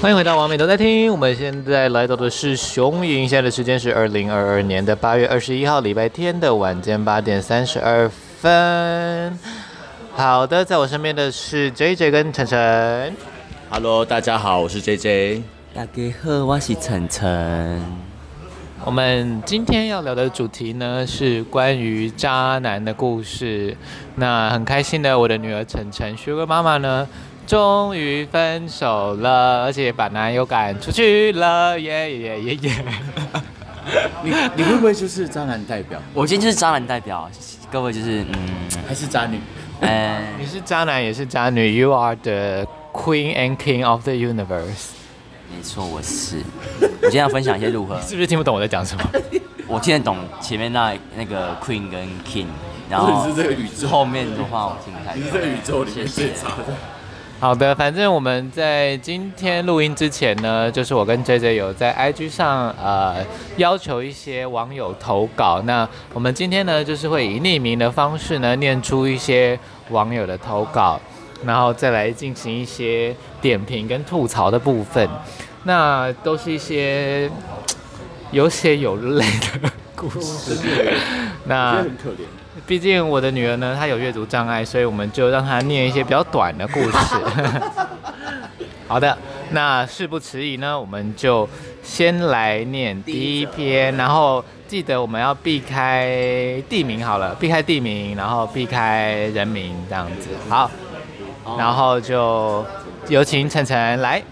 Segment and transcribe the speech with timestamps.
[0.00, 9.38] 欢迎回到王美都在听，我们现在来到的是雄鹰，现在的时间是二零二二年的八月二十一号礼拜天的晚间八点三十二分。
[10.14, 13.14] 好的，在我身边的是 JJ 跟晨晨。
[13.68, 15.42] Hello，大家好，我是 JJ。
[15.74, 15.92] 大家
[16.22, 17.84] 好，我是晨晨。
[18.82, 23.76] 我们今天要聊的主题呢是关于渣男的故事。
[24.14, 27.06] 那很开心的，我的女儿晨晨，Sugar 妈妈呢，
[27.50, 32.84] 终于分手了，而且把男友赶出去了，耶耶耶耶！
[34.22, 36.00] 你你会不会就是渣男代表？
[36.14, 37.28] 我今天就是渣男代表，
[37.68, 38.36] 各位就是嗯，
[38.86, 39.40] 还是渣女？
[39.80, 44.90] 嗯，你是渣男也是渣女，You are the queen and king of the universe。
[45.52, 46.36] 没错，我是。
[46.80, 47.98] 我今天要分享一些如何？
[48.06, 49.02] 是不是听不懂我在讲什么？
[49.66, 52.46] 我听得懂前面那那个 queen 跟 king，
[52.88, 55.20] 然后是这个宇宙后面的话我听不太懂。
[55.20, 56.99] 你是这个宇宙里面最渣的。
[57.40, 63.24] 好的，反正我们在今天录音之前呢，就是我跟 JJ 有在 IG 上呃
[63.56, 65.62] 要求一些网友投稿。
[65.62, 71.00] 那我们今天呢，就是会以匿名的方式呢念出一些网友的投稿，
[71.42, 75.08] 然后再来进行一些点评跟吐槽的部分。
[75.64, 77.30] 那都是一些
[78.32, 79.24] 有血有泪
[79.62, 80.58] 的故事。
[81.46, 82.39] 那很可怜。
[82.70, 87.16] 毕竟我的女儿呢，她有阅读障碍，所以我们就让她念一些比较短的故事。
[88.86, 89.18] 好的，
[89.50, 91.48] 那事不迟疑呢，我们就
[91.82, 100.28] 先来念第一篇，然后记得我们要避开地名好了，避开地名，然后避开人名这样子。
[100.48, 100.70] 好，
[101.58, 102.64] 然后就
[103.08, 104.22] 有请晨晨来。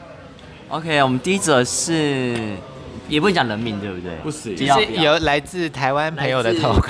[0.69, 2.37] OK，我们第一则是
[3.09, 4.13] 也不能讲人名，对不对？
[4.23, 4.55] 不是
[5.03, 6.89] 有来自台湾朋友的投稿。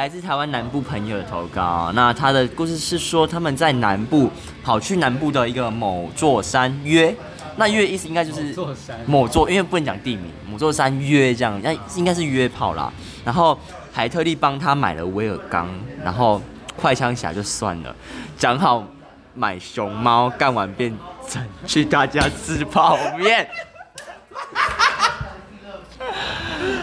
[0.00, 4.30] 来自台湾南部朋友的投稿，那他的故事是说他们在南部
[4.64, 7.14] 跑去南部的一个某座山约，
[7.56, 12.90] 那约意思应该就是某座山，某座，因为不能讲地名，某座山约这样，那应该是约炮啦。
[13.26, 13.58] 然后
[13.92, 15.68] 还特地帮他买了威尔刚，
[16.02, 16.40] 然后
[16.76, 17.94] 快枪侠就算了，
[18.38, 18.82] 讲好
[19.34, 20.96] 买熊猫，干完变
[21.28, 23.46] 整去大家吃泡面。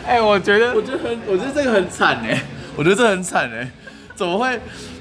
[0.06, 2.40] 哎、欸，我觉得，我觉得很，我觉得这个很惨哎。
[2.78, 3.70] 我觉得这很惨哎，
[4.16, 4.58] 怎么会？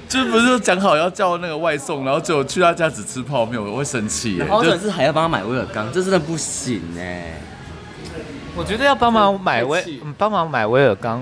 [0.09, 4.47] 就不是讲好要叫那个外送，然后就去他家只吃泡面，我会生气哎。
[4.47, 7.33] 或者是还要帮他买威尔刚，这真的不行哎。
[8.55, 11.21] 我觉得要帮忙买威，帮忙买威尔刚，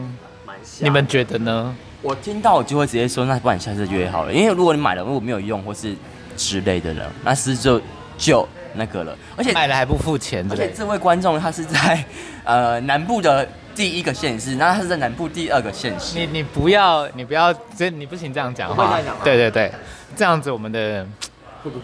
[0.80, 1.76] 你们觉得呢？
[2.04, 5.96] 我听到我就会直接说，那不然下次约好了，因为如果你买了如果没有用或是
[6.38, 7.82] 之类的人，那是就
[8.20, 9.18] 就那个了。
[9.36, 12.04] 而且买了还不付钱，而且这位观众他是在
[12.44, 13.48] 呃南部的。
[13.76, 16.18] 第一个县市，那他是在南部第二个县市。
[16.18, 18.98] 你你不要，你不要，这你不行这样讲话。
[19.22, 19.70] 对对对，
[20.16, 21.06] 这样子我们的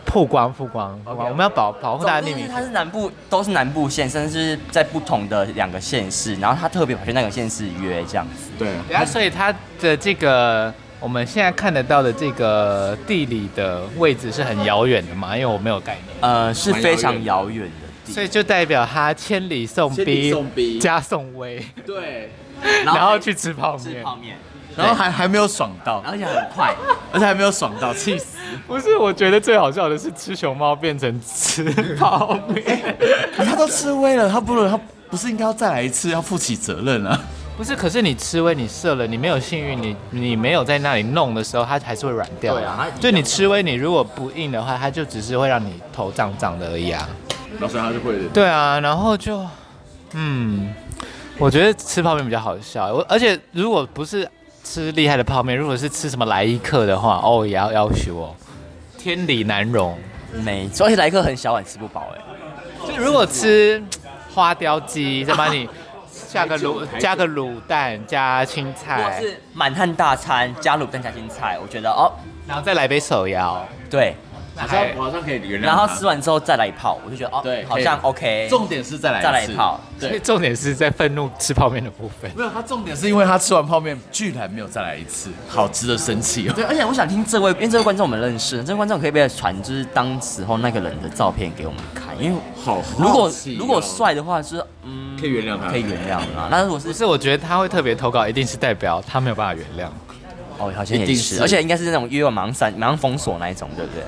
[0.06, 2.48] 曝光曝光.我们要保保护大家匿名。
[2.48, 8.50] 他是南部，都是南部县，甚至是在不同的两个县市，然后他特别跑去那个县市约这样子。
[8.58, 15.36] 对，然后所以他的这个我们现在看得到的这个地理的位置是很遥远的嘛？
[15.36, 16.06] 因为我没有概念。
[16.22, 18.14] 呃，是非常遥远的。
[18.14, 22.30] 所以就代表他千里送逼，送逼加送威，对，
[22.84, 24.38] 然后去吃泡面，吃泡面，
[24.76, 26.76] 然后还还没有爽到，而且很快，
[27.14, 28.38] 而且还没有爽到，气死！
[28.68, 31.64] 不是，我觉得最好笑的是吃熊猫变成吃
[31.96, 32.98] 泡面，
[33.38, 34.78] 他都吃威了，他不能，他
[35.10, 37.18] 不是应该要再来一次，要负起责任啊？
[37.58, 42.56] 不是，可是你吃威，你射了，你没有幸运，你你没有在那里弄的时候，它还是会软掉。
[42.56, 47.08] 对啊，就你吃威，你如果不硬的话，它就只是会让你头胀胀的而已啊。
[47.60, 48.30] 老师他就会的。
[48.34, 49.46] 对啊，然后就，
[50.14, 50.74] 嗯，
[51.38, 52.92] 我觉得吃泡面比较好笑。
[52.92, 54.28] 我而且如果不是
[54.64, 58.36] 吃厉害的泡面，如果是吃什么来一克的话，哦，也要要求哦，
[58.98, 59.96] 天理难容。
[60.44, 62.22] 没错，而且来一客很小碗吃不饱哎。
[62.88, 63.84] 就如果吃
[64.34, 65.70] 花雕鸡，再把你
[66.32, 72.12] 加个卤加个卤蛋加青菜，或是满汉大餐加卤蛋加青菜，我觉得哦，
[72.48, 74.16] 然后再来杯手摇，对。
[74.54, 78.48] 好像好像可以原谅，然后吃完之后再来一泡，我就觉得哦，对，好像 OK。
[78.50, 82.30] 重点是再来再来一泡，对， 重点是在愤怒吃泡面的部分。
[82.36, 86.54] 没有，他重点是因为他吃完泡面居然没有再来一次，好值得生气哦。
[86.54, 92.01] 对，而且我想听这位，因为这位观众我们认识，这位观众可以不可以传就是当时候那个人的照片给我们看？
[92.20, 96.48] 因为好，如果如果帅的话是嗯，可以原谅他，可以原谅啊。
[96.50, 99.90] 那如果是不，是我觉得他会特别投稿，一定是代表他没有办法原谅。
[100.58, 104.04] 哦，好像也是，而且应该是那种约马上闪马上封锁那一种，对不对？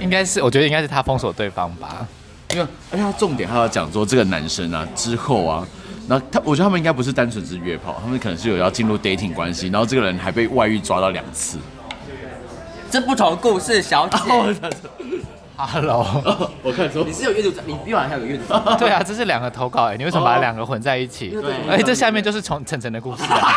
[0.00, 2.06] 应该是，我觉得应该是他封锁对方吧，
[2.50, 5.66] 因为而且他重点还要讲说这个男生啊之后啊，
[6.08, 11.58] 然后他我觉得他们应该不是单纯是约炮，他们可能是有要进入 dating 关系，然后这个人还被外遇抓到两次，
[12.90, 14.16] 这不同的故事，小姐。
[15.58, 16.04] Hello，
[16.62, 18.76] 我看错，你是有阅读障，你比我还有阅读障。
[18.78, 21.30] 对啊，这是两个投稿哎，你为什么把两个混在一起？
[21.30, 23.48] 对而且这下面就是从晨晨的故事啊。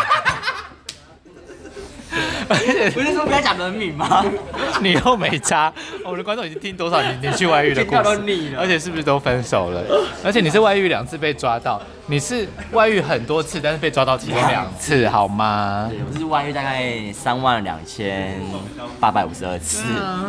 [2.47, 4.25] 而 且不是说不要讲人名吗？
[4.81, 5.71] 你又没差，
[6.03, 9.81] 我们的观众已经听多少你你去外遇的故事，听到都腻了而且是不是都分手了？
[10.23, 15.87] 而且你是外遇两次被抓到，你是外遇很多次，但是被抓到其中两次， 好吗？
[15.89, 18.39] 对，我是外遇大概三万两千
[18.99, 19.83] 八百五十二次，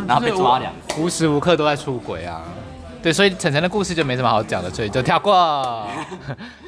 [0.07, 1.01] 然后被抓两次。
[1.01, 2.41] 无时无刻都在出轨啊。
[3.01, 5.87] 对，所以晨晨的故事就没什么好讲的，所以就跳过。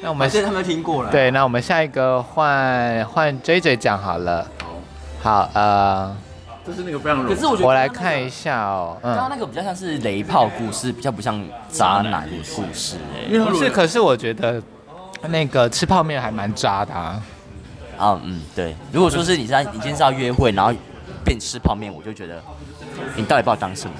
[0.02, 1.10] 那我们现在他们听过了。
[1.12, 4.44] 对，那我们下一个换换 JJ 讲好了。
[5.24, 6.14] 好，呃，
[6.66, 8.98] 这是那个非常，可是我觉得我来看一下哦。
[9.02, 13.32] 刚刚那个比较像是雷炮故事，比较不像渣男故事哎。
[13.54, 14.62] 是，可是我觉得
[15.28, 17.22] 那个吃泡面还蛮渣的啊。
[17.96, 18.76] 啊，嗯，对。
[18.92, 20.70] 如果说是你在你今天是要约会，然后
[21.24, 22.38] 变吃泡面，我就觉得
[23.16, 23.94] 你到底把我当什么？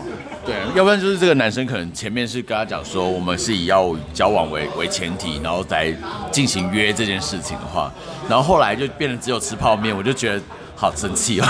[0.44, 5.90] 对，要不然就是这个男生可能前面是跟他讲说，我们是以要交往为为前提，然后再
[6.30, 7.90] 进行约这件事情的话，
[8.28, 10.42] 然后后来就变成只有吃泡面，我就觉得。
[10.76, 11.46] 好生气哦！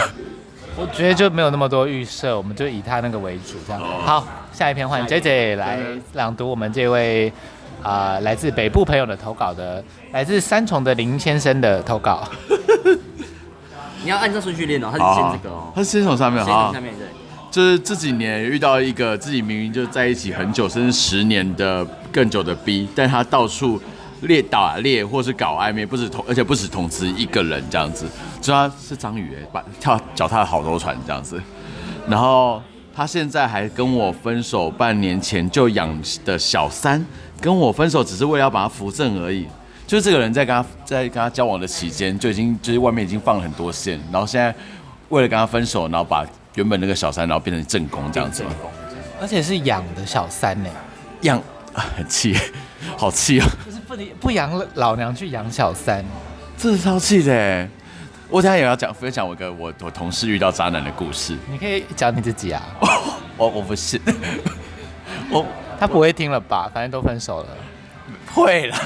[0.76, 3.80] 我觉得就没有那么多预设，我们就以他那个为主，这样。
[4.04, 5.78] 好，下一篇换 JJ 来
[6.14, 7.32] 朗读我们这位
[7.82, 9.82] 啊、呃、来自北部朋友的投稿的，
[10.12, 12.28] 来自三重的林先生的投稿。
[14.02, 17.06] 你要按照顺序练哦，他是先这个哦，他是先从上面哈，下面对，
[17.50, 23.80] 就是这几年遇到一个自己明明就在一起很久，甚至十年的更久的 B，但他到处。
[24.26, 28.06] 猎打猎，或是搞暧昧，不止同，而且不止同时一个人这样子。
[28.40, 31.40] 就他是张宇哎，把跳脚踏了好多船这样子。
[32.08, 32.62] 然后
[32.94, 37.04] 他现在还跟我分手，半年前就养的小三
[37.40, 39.46] 跟我分手，只是为了要把他扶正而已。
[39.86, 44.54] 就是这个人在跟他在跟他交往的期间，就已经就是外面已经放了很多线，然后现在
[45.10, 48.42] 为了跟他分手，然后把原本那个小三，然后变成正宫这样子。
[49.20, 50.68] 而且是养的小三呢，
[51.22, 51.38] 养
[51.72, 52.36] 啊，很 气，
[52.96, 53.46] 好气啊！
[53.96, 56.04] 不不养老娘去养小三，
[56.56, 57.68] 这是超气的。
[58.28, 61.36] 我等下也要讲分享我一个我我同事遇到渣男的故事。
[61.48, 62.62] 你可以讲你自己啊。
[63.36, 64.00] 我我不是，
[65.30, 65.46] 我
[65.78, 66.68] 他不会听了吧？
[66.72, 67.48] 反正都分手了。
[68.32, 68.76] 会了。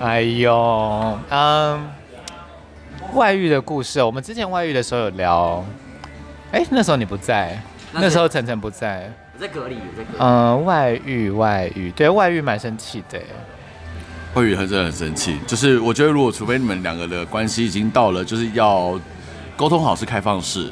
[0.00, 1.90] 哎呦，嗯，
[3.14, 5.64] 外遇的故事，我们之前外遇的时候有聊。
[6.52, 7.60] 哎，那时候你不在，
[7.92, 9.10] 那时候晨晨不在。
[9.36, 10.18] 我在隔离，我在隔离。
[10.18, 13.20] 嗯，外遇，外遇，对，外遇蛮生气的。
[14.32, 18.98] 外遇很真的很生气，就是我觉得如果除非你们两个的关系已经到了，就是要
[19.56, 20.70] 沟通好是开放式，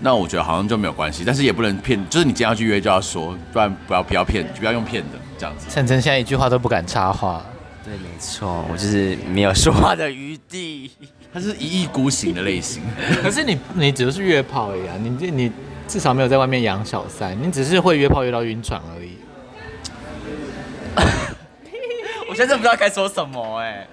[0.00, 1.22] 那我觉得好像就没有关系。
[1.24, 5.66] 但是也不能骗，就是你今天要去约就要说，不然不要不要骗，不要用骗的这样子。
[5.70, 7.42] 晨晨现在一句话都不敢插话。
[7.82, 10.90] 对，没错，我就是没有说话的余地。
[11.32, 12.82] 他是一意孤行的类型。
[13.22, 15.52] 可是你你只是约炮而已啊，你你。
[15.86, 19.18] 至少没有在外面养小三，你只是会约炮约到晕船而已。
[22.28, 23.86] 我现在真不知道该说什么哎、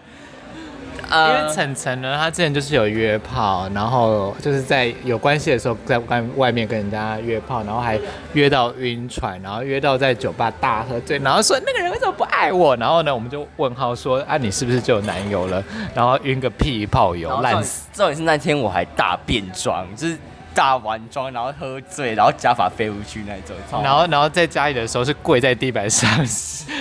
[1.10, 8.00] 欸， 因为晨晨呢，他之前就是有约炮，然后就是在有关系的时候在外外面跟人家约炮，然后还
[8.34, 12.76] 约到晕船，然后约到在酒吧大喝醉，然后说那个人为什么不爱我？
[12.78, 15.64] 然后呢，我们就问号说啊，你是不是就有男友了？
[15.94, 17.90] 然后晕个屁炮友烂死。
[17.94, 20.18] 重点是那天我还大变装，就是。
[20.54, 23.56] 大完妆，然后喝醉，然后假发飞出去那种。
[23.84, 26.10] 然后，然后在家里的时候是跪在地板上，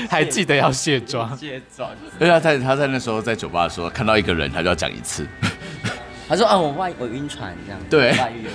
[0.08, 1.36] 还记得要卸妆。
[1.36, 1.90] 卸妆。
[2.18, 5.26] 对啊，他在他在那时候在酒吧的时候看到一个人，他就要讲一次。
[6.28, 8.14] 他说：“啊，我外我晕船这样。”对。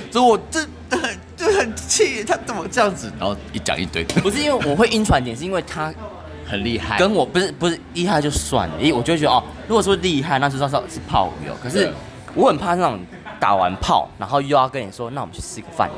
[0.10, 3.12] 所以我这很就很气，他怎么这样子？
[3.19, 4.01] 然后一讲一堆。
[4.05, 5.93] 不是因为我会晕船点，是因为他
[6.48, 6.98] 很厉害。
[6.98, 11.53] 跟我不是不是厉害就算了，因为我就觉得哦，如果说厉害，那就知道是炮友。
[11.62, 11.93] 可是
[12.36, 13.00] 我很怕那种。
[13.38, 15.89] 打完炮，然后又要跟你说，那我们去吃个饭。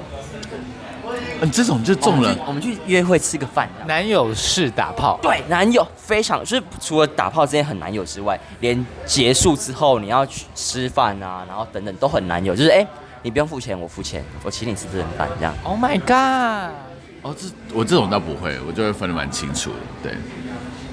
[1.39, 2.35] 嗯，这种就中了。
[2.47, 3.69] 我们去约会吃个饭。
[3.85, 5.19] 男友是打炮。
[5.21, 12.55] 对，男友非常就是除了打炮之间很男友之外，连结束之后你要去吃饭啊，然后等等都很男友。
[12.55, 12.85] 就是哎，
[13.21, 15.53] 你不用付钱，我付钱，我请你吃这顿饭这样。
[15.63, 16.73] Oh my god！
[17.21, 20.09] 哦，这我这种倒不会，我就会分得蛮清楚的。
[20.09, 20.13] 对，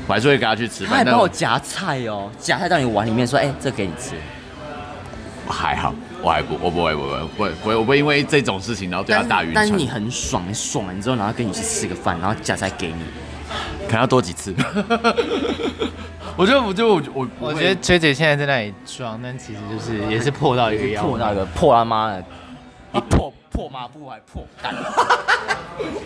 [0.06, 0.90] 我还是会跟他去吃饭。
[0.90, 4.14] 他还帮我夹菜哦，夹菜到你碗里面说，哎，这给你吃。
[5.52, 5.94] 还好。
[6.22, 9.54] 我还不，我不会，不会，不会，不会，我不会因为这种事情然后对他大晕船。
[9.54, 13.04] 但是你很爽，你爽完之后，然后跟你去吃个饭，然后夹菜给你，
[13.86, 14.54] 可能要多几次。
[16.36, 22.24] 我觉得，我就我我我觉得 JJ 现在在那里装，但其实就是也是破到一个样，破到一个破他妈的，
[22.92, 24.74] 一破破抹布还破蛋。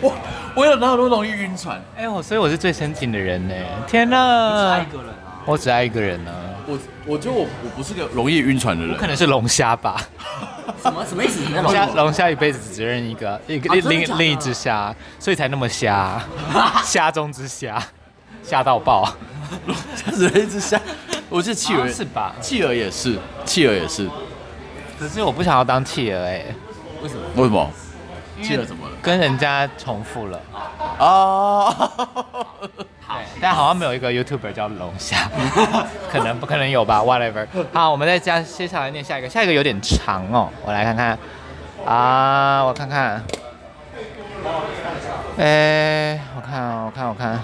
[0.01, 0.15] 我
[0.55, 1.81] 我有那么多容易晕船？
[1.97, 3.55] 哎我，所以我是最深情的人呢！
[3.87, 5.18] 天哪，差一个人啊。
[5.45, 6.31] 我只爱一个人呢。
[6.67, 9.99] 我我觉得我我不是个容易晕船的人，可能是龙虾吧。
[10.83, 11.41] 什么什么意思？
[11.61, 16.21] 龙虾龙虾一辈子只认一个一个另另另一只虾，所以才那么虾，
[16.85, 17.81] 虾中之虾，
[18.43, 19.11] 虾到爆。
[19.65, 20.79] 龙虾只认一只虾，
[21.27, 22.35] 我是企鹅是吧？
[22.39, 24.07] 企鹅也是，企鹅也是。
[24.99, 26.45] 可是我不想要当企鹅哎。
[27.01, 27.21] 为什么？
[27.35, 27.71] 为什么？
[28.43, 28.95] 企鹅怎么了？
[29.01, 30.39] 跟人家重复了。
[30.99, 31.91] 哦。
[33.09, 35.27] 好，但好像没有一个 YouTuber 叫龙虾，
[36.11, 37.47] 可能不可能有吧？Whatever。
[37.73, 41.17] 好，我们再加接下来念下一个，下一个有点长哦，我来看看。
[41.87, 43.23] 啊，我看看。
[45.39, 47.39] 哎，我看，我看，我看。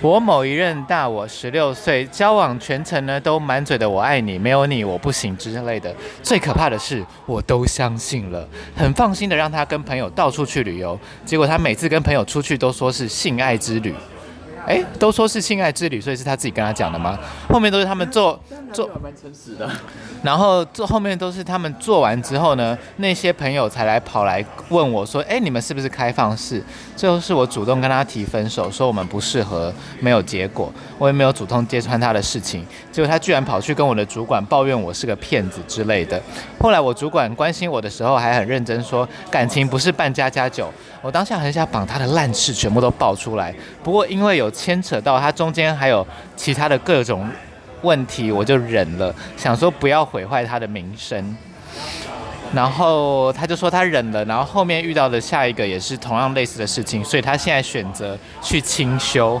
[0.00, 5.94] 我某一任大我十六岁，交往全程呢都满嘴的我爱你，没有你我不行之类的。
[6.22, 13.94] 最可怕的是，我都相信了，很放心的让他跟朋友到处去旅游，结果他每次跟朋友出去都说是性爱之旅。
[14.66, 17.18] 哎，都说是性爱之旅，所以是他自己跟他讲的吗？
[17.48, 18.38] 后面都是他们做
[18.72, 19.68] 做，蛮诚实的。
[20.22, 26.62] 然后做后面都是他们做完之后呢，那些朋友才来跑来问我说：“哎，你们是不是开放式？”
[26.94, 30.72] 最后是我主动跟他提分手，说我们不适合，没有结果。
[30.96, 36.22] 我也没有主动揭穿他的事情，结果他居然跑去跟我的主管抱怨我是个骗子之类的。
[36.60, 46.06] 后来我主管关心我的时候，还很认真说：“感情不是办家家酒。”我当下很想把他的烂事全部都爆出来，不过因为有牵扯到他中间还有
[46.36, 47.28] 其他的各种
[47.82, 51.36] 问题，我就忍了，想说不要毁坏他的名声。
[52.54, 59.40] 然后他就说他忍了，然后后面遇到的下一个也是同样类似的事情，所以他现在选择去清修。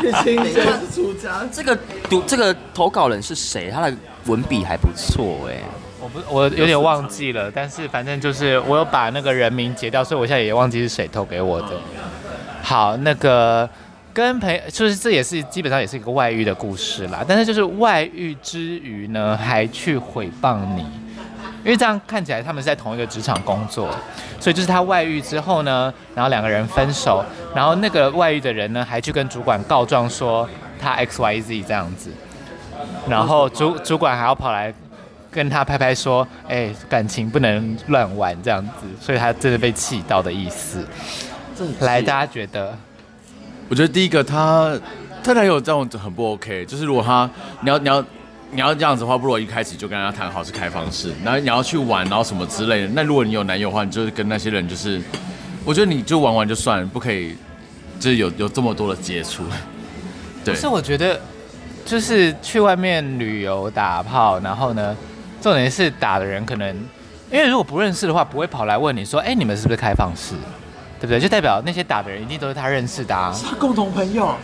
[0.00, 0.60] 去清修
[0.94, 1.46] 出家。
[1.52, 1.76] 这个
[2.08, 3.70] 读这个投稿人是谁？
[3.70, 3.94] 他的
[4.26, 5.56] 文笔还不错哎。
[6.02, 11.68] 我不，我有点忘记了，但是反正就是我有把那个人名截掉，所以我现在也忘记是谁投给我的。
[12.60, 13.68] 好，那个
[14.12, 17.24] 跟朋友，就是这也是基本上也是一个外遇的故事啦。
[17.26, 20.82] 但是就是外遇之余呢，还去诽谤你，
[21.62, 23.88] 因为这样看起来他们是在同一个职场工作，
[24.40, 30.48] 所以就是他外遇之后呢，然后两个人分手，然后那个外遇的人呢还去跟主管告状说
[30.80, 32.10] 他 X Y Z 这样子，
[33.08, 34.74] 然后主主管还要跑来。
[35.32, 40.86] 跟他拍拍说，哎、欸，感情不能乱玩这样子，所以他真的被气到的意思。
[41.80, 42.76] 来，大家觉得？
[43.68, 44.78] 我觉得第一个他，
[45.24, 46.66] 他男友这样子很不 OK。
[46.66, 47.28] 就是如果他，
[47.62, 48.04] 你要你要
[48.50, 52.88] 你要这样子的话，不如一开始就跟他谈好是开放式，然后你要去玩，然后什么之类的。
[52.88, 55.00] 那如果你有男友的话，你就是跟那些人就是，
[55.64, 57.34] 我觉得你就玩玩就算了，不可以
[57.98, 59.44] 就是有有这么多的接触。
[60.44, 60.52] 对。
[60.52, 61.18] 可是我觉得，
[61.86, 64.94] 就是去外面旅游打炮，然后呢？
[65.42, 66.68] 重点是打的人可能，
[67.28, 70.34] 因为如果不认识的话，不会跑来问你说，哎，你们是不是开放式，
[71.00, 71.18] 对不对？
[71.18, 73.32] 就代表那些打的人一定都是他认识的啊。
[73.34, 74.36] 是他共同朋友，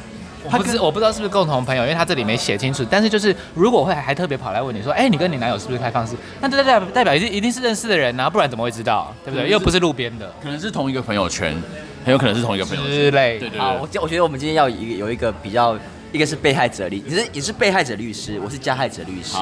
[0.43, 2.85] 我不知我不知道是不是共同朋友，因为他这里没写清楚。
[2.91, 6.17] 但是就是如果会还特别跑来问你说，哎，你跟你男友是不是开放式？
[6.41, 9.49] 那这代表代表一定一定是认识的人啊，不然怎么会知道，对不对？
[9.49, 11.57] 又不是路边的，可能是同一个朋友圈，
[12.05, 13.39] 很有可能是同一个朋友圈之类。
[13.39, 13.61] 对对对。
[13.61, 15.79] 好，我我觉得我们今天要一个有一个比较，
[16.11, 19.37] 一个是被害者律，你是你是被害者律师，我是加害者律师。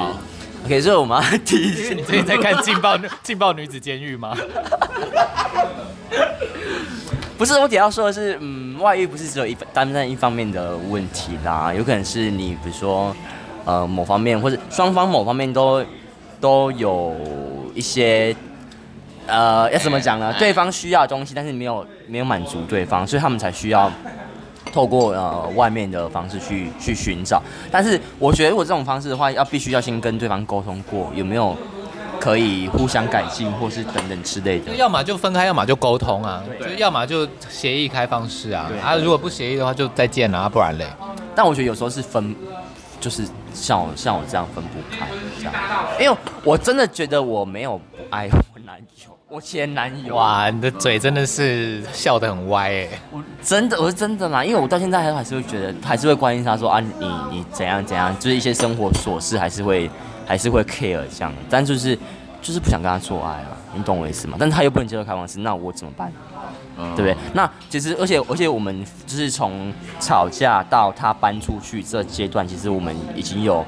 [0.66, 4.36] OK，所以我们要提醒， 你最近在看《劲爆 劲爆女子监狱》吗？
[7.38, 13.14] 不是，我主要说的是，嗯，外遇不是只有一单单一方面的问题啦，有可能是你比如说，
[13.64, 15.84] 呃，某方面或者双方某方面都
[16.40, 17.14] 都有
[17.72, 18.34] 一些，
[19.28, 20.34] 呃，要怎么讲呢？
[20.36, 23.88] 对方需要的东西，但是没有没有满足对方，所以他们才需要。
[24.76, 31.56] 透过呃外面的方式去去寻找，但是我觉得如果这种方式的话，要必须要先跟对方沟通过，有没有
[32.20, 34.74] 可以互相改进，或是等等之类的。
[34.74, 38.70] 要么就分开，要么就沟通啊，就要么就协议开放式啊。
[38.84, 40.84] 啊，如果不协议的话，就再见了啊，不然嘞。
[41.34, 42.36] 但我觉得有时候是分，
[43.00, 45.54] 就是像我像我这样分不开这样，
[45.98, 46.14] 因为
[46.44, 49.15] 我真的觉得我没有不爱我男友。
[49.28, 52.88] 我前男友哇，你的嘴真的是笑得很歪哎！
[53.10, 56.88] 我真的，我是真的啦，因为我到现在还还是会觉得，还是会关心他说啊，你
[57.28, 59.90] 你怎样怎样，就是一些生活琐事还是会
[60.24, 61.98] 还是会 care 这样，但就是
[62.40, 64.36] 就是不想跟他做爱啊，你懂我意思吗？
[64.38, 66.12] 但是他又不能接受开放式，那我怎么办？
[66.78, 67.16] 嗯、对不对？
[67.34, 73.66] 那其实而且而且我们就是从吵架到他搬出去这阶段，其实我们已经有。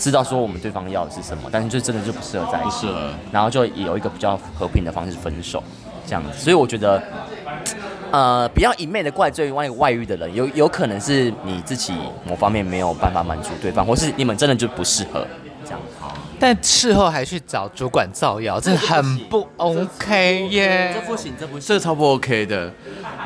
[0.00, 2.88] 知道说我们对方要的是什么，但是就真的就不适合在一起，
[3.30, 5.62] 然后就有一个比较和平的方式分手，
[6.06, 6.38] 这样子。
[6.38, 7.02] 所以我觉得，
[8.10, 11.92] 呃，不要一昧的怪罪外外遇的人，有有可能是你自己
[12.26, 15.26] 某方面没有办法满足对方，或是你们真的就不适合
[15.66, 15.80] 这样。
[16.40, 22.72] 但事后还去找主管造谣，这很不 OK 耶，这不行，这不行，这超不 OK 的。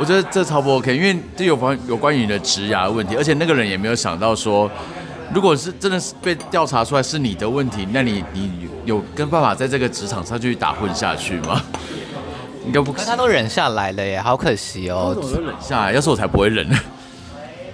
[0.00, 4.68] 我觉得这超不 OK，因为这有关有关于你的职涯问题，而且那个人也没有想到说。
[5.32, 11.60] 如果是真的是被调查出来是你的问题，那你你有跟办法在这个职场上继续打混下去吗？
[12.66, 13.04] 应该不可。
[13.04, 15.14] 他都忍下来了耶，好可惜哦。
[15.16, 16.76] 我都忍下来，要是我才不会忍呢。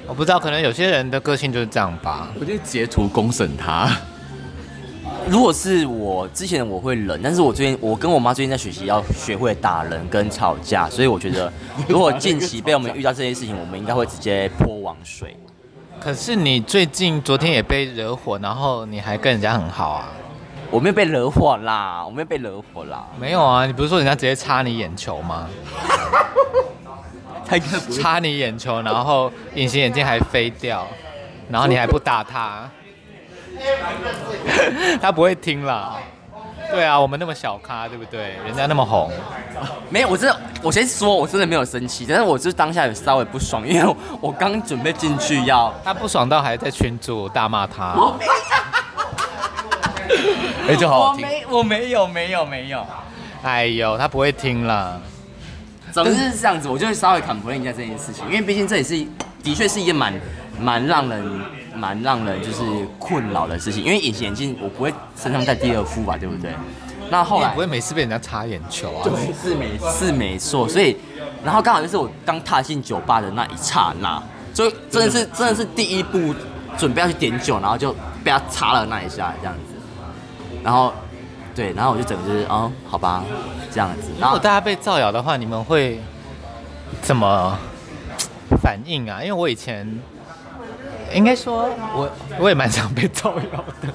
[0.06, 2.28] 我不知道，可能有些人的个性就是这样吧。
[2.40, 3.88] 我就截图公审他。
[5.28, 11.52] 如果是我之前我会忍，但是我最近我跟我妈最近在学习要学会打人跟吵架，所以我觉得
[11.86, 15.36] 如果近期被我们遇到这些事情，我们应该会直接泼网水。
[16.00, 20.08] 可是你最近昨天也被惹火，然后你还跟人家很好啊？
[20.70, 23.04] 我没有被惹火啦，我没有被惹火啦。
[23.20, 25.46] 没有啊，你不是说人家直接插你眼球吗？
[27.44, 30.86] 他插你眼球，然后隐形眼镜还飞掉，
[31.50, 32.70] 然后你还不打他。
[35.02, 35.98] 他不会听啦，
[36.72, 38.36] 对啊，我们那么小咖，对不对？
[38.46, 39.10] 人家那么红，
[39.90, 43.96] 没有，我真的，我先说，我真的没有生气，但是我就是当下有稍微不爽，因为我，
[44.28, 47.94] 我刚准备进去要，他不爽到还在群主大骂他，
[50.68, 52.86] 哎，就好好听，我没，我没有，没有，没有，
[53.42, 55.00] 哎呦，他不会听了，
[55.92, 58.94] 总之是这样子，我就会稍微 complain 一下这件事情，因为毕竟这也是，
[59.42, 60.14] 的确是一件蛮，
[60.60, 61.59] 蛮让人。
[61.74, 62.62] 蛮让人就是
[62.98, 66.52] 困扰的事情，因为隐形眼镜我不会身上戴第二副吧，对不对？
[67.10, 69.02] 那后来不会每次被人家擦眼球啊？
[69.02, 70.68] 对，是没是没错。
[70.68, 70.96] 所以，
[71.44, 74.22] 然后刚好就是我刚踏进酒吧的那一刹那，
[74.54, 76.32] 所以真的是真的是第一步
[76.78, 79.74] 准备要去点酒，然后就被他擦了那一下这样子。
[80.62, 80.92] 然后，
[81.54, 83.24] 对，然后我就整个就是哦，好吧，
[83.72, 84.08] 这样子。
[84.20, 86.00] 然后大家被造谣的话，你们会
[87.02, 87.58] 怎么
[88.62, 89.20] 反应啊？
[89.20, 90.00] 因为我以前。
[91.14, 93.88] 应该说我，我我也蛮常被造谣的。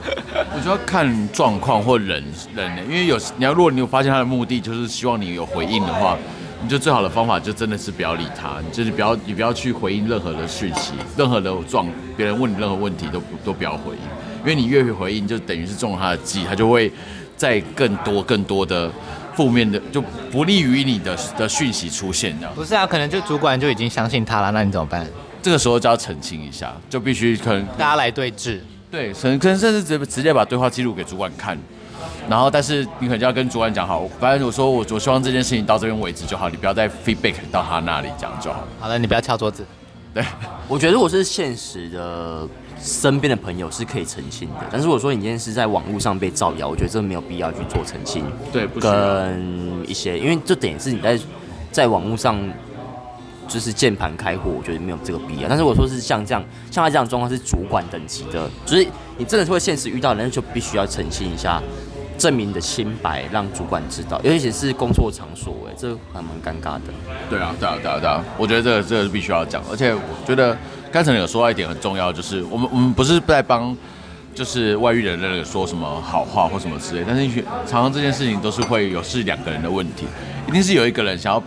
[0.55, 2.23] 我就要看状况或人
[2.55, 6.17] 人，因为有你要，如果你有发现他的目的就是希望你有回应的话，
[6.61, 16.91] 你就最好的方法就真的是不要理他，你就是不要你不要去回应任何的讯息，任何的状，别人问你任何问题都都不要回应，因为你越会回应，就等于是中了他的计，他就会
[17.37, 18.91] 在更多更多的
[19.33, 22.47] 负面的就不利于你的的讯息出现的。
[22.49, 25.05] 不是啊，可能就主管就已经相信他了，那你怎么办？
[25.45, 28.57] 这个时候就要澄清一下，就必须可能大家来对峙，
[28.89, 31.55] 对，可能可能甚至直直接把对话记录给主管看，
[32.27, 38.67] 然后但是你可能就要跟主管讲好，反正我说我我希望这件事情到这边为止就好，你不要再 feedback 到他那里讲就好。
[38.79, 39.63] 好了，你不要敲桌子。
[40.15, 40.25] 对，
[40.67, 42.47] 我觉得如果是现实的
[42.81, 48.25] 身边的朋友是可以澄清的，但是如果说你今天是在网络上被造谣，我觉得这没有必要去做澄清。
[48.51, 51.19] 对，跟一些，因为这等于是你在
[51.71, 52.35] 在网络上。
[53.47, 55.47] 就是键盘开火，我觉得没有这个必要。
[55.47, 61.61] 但是我说是像这样，像他这样状况是主管等级的，就是你真的是会现实遇到人，就必须要澄清一下，
[62.17, 64.19] 证明你的清白，让主管知道。
[64.23, 66.93] 尤其是工作场所，哎，这还蛮尴尬的。
[67.29, 69.61] 对啊，对啊，对啊，对啊，我觉得这个这个是必须要讲。
[69.69, 70.57] 而且我觉得
[70.91, 73.75] 刚才有说到一点很重要，就是我们我们不是在帮
[74.33, 80.05] 就是外遇的人说什么好话或什么之类，但是常常这件事情都是会有是两个人的问题，
[80.47, 81.43] 一定是有一个人想要。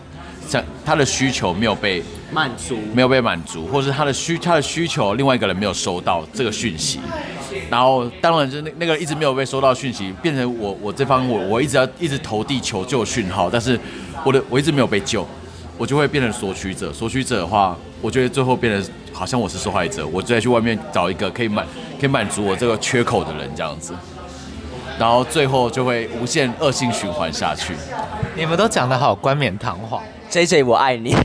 [0.49, 6.99] 像他的需求没有被满足，没有被满足，或是他的需他的需求，另外一个人没有收到这个讯息，
[7.69, 13.79] 然后当然就是那那个一直没有被收到讯息，变成我我这方我我一直要一直投递求救讯号，但是
[14.23, 15.23] 我的我一直没有被救，
[15.77, 21.63] 我就会变成索取者，索取者的话，我觉得最后变成好像我是受害者，我就再去外面找一个可以满
[21.99, 23.93] 可以满足我这个缺口的人这样子，
[24.99, 27.73] 然后最后就会无限恶性循环下去。
[28.35, 30.03] 你们都讲得好冠冕堂皇。
[30.29, 31.15] J J，我爱你，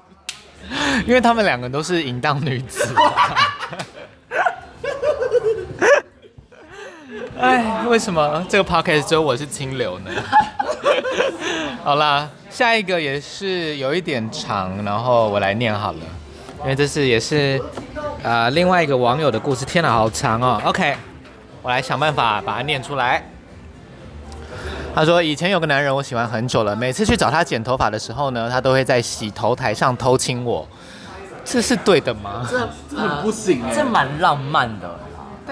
[1.06, 2.94] 因为他们两个都是淫荡女子。
[7.40, 10.10] 哎，为什么这个 podcast 只有我是清流呢？
[11.82, 15.98] 好啦，下一个也是有一点长，然后我来念好了，
[16.60, 17.58] 因为这是也是
[18.22, 19.64] 呃另外一个网友的故事。
[19.64, 20.60] 天哪，好长哦。
[20.66, 20.94] OK，
[21.62, 23.22] 我来想办法把它念出来。
[24.94, 26.74] 他说：“以前有个男人，我喜欢很久了。
[26.74, 30.66] 每次去找他剪头发的时候呢，他都会在洗头台上偷亲我。
[31.44, 32.46] 这是对的吗？
[32.50, 34.98] 这这很不行欸，这蛮浪漫的。”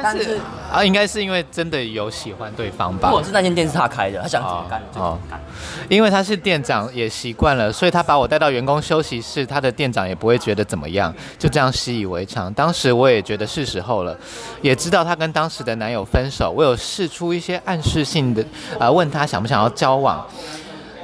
[0.03, 0.39] 但是
[0.73, 3.09] 啊，应该是因为真的有喜欢对方吧。
[3.09, 5.41] 如果是那间店是他开的，他想怎么干就怎么干。
[5.89, 12.53] 因为他是店长，也习惯了，所以他把我带到员工休息室，他的店长也不会觉得怎么样，就这样习以为常。
[12.55, 14.17] 当时我也觉得是时候了，
[14.63, 18.45] 也知道他跟当时的男友分手，我有试出一些暗示性的，
[18.79, 20.25] 呃，问他想不想要交往。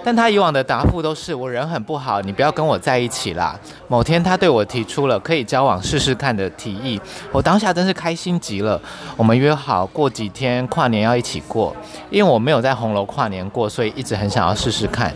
[0.04, 3.58] 但他以往的答复都是我人很不好，你不要跟我在一起啦。
[3.88, 7.00] 某天他对我提出了可以交往试试看的提议，
[7.32, 8.78] 我当下真是开心极了。
[9.16, 11.74] 我们约好过几天跨年要一起过，
[12.10, 15.10] 因为我没有在红楼跨年过，所以一直很想要试试看。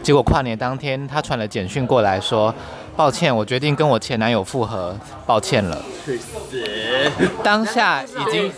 [0.00, 2.54] 结果跨年当天他传了简讯过来说，
[2.96, 4.96] 抱歉，我决定跟我前男友复合，
[5.26, 5.82] 抱歉了。
[7.42, 8.52] 当下已经，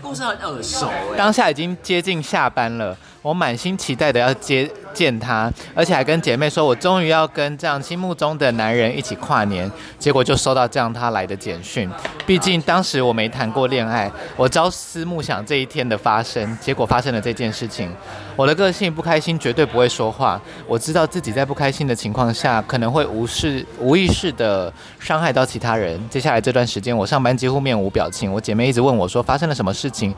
[0.00, 0.88] 故事很耳熟。
[1.16, 2.96] 当下已经接近下班了，
[3.28, 9.70] 我满心期待的要接见他，而且还跟姐妹说，我终于要跟这样心目中的男人一起跨年。
[9.98, 11.90] 结果就收到这样他来的简讯。
[12.26, 17.92] 毕竟当时我没谈过恋爱，我朝思暮想这一天的发生，结果发生了这件事情。
[18.34, 20.40] 我的个性不开心，绝对不会说话。
[20.66, 26.00] 我知道自己在不开心的情况下，可能会无视、无意识的伤害到其他人。
[26.08, 28.32] 接下来这段时间，我上班几乎面无表情。
[28.32, 30.14] 我姐妹一直问我说发生了什么事情，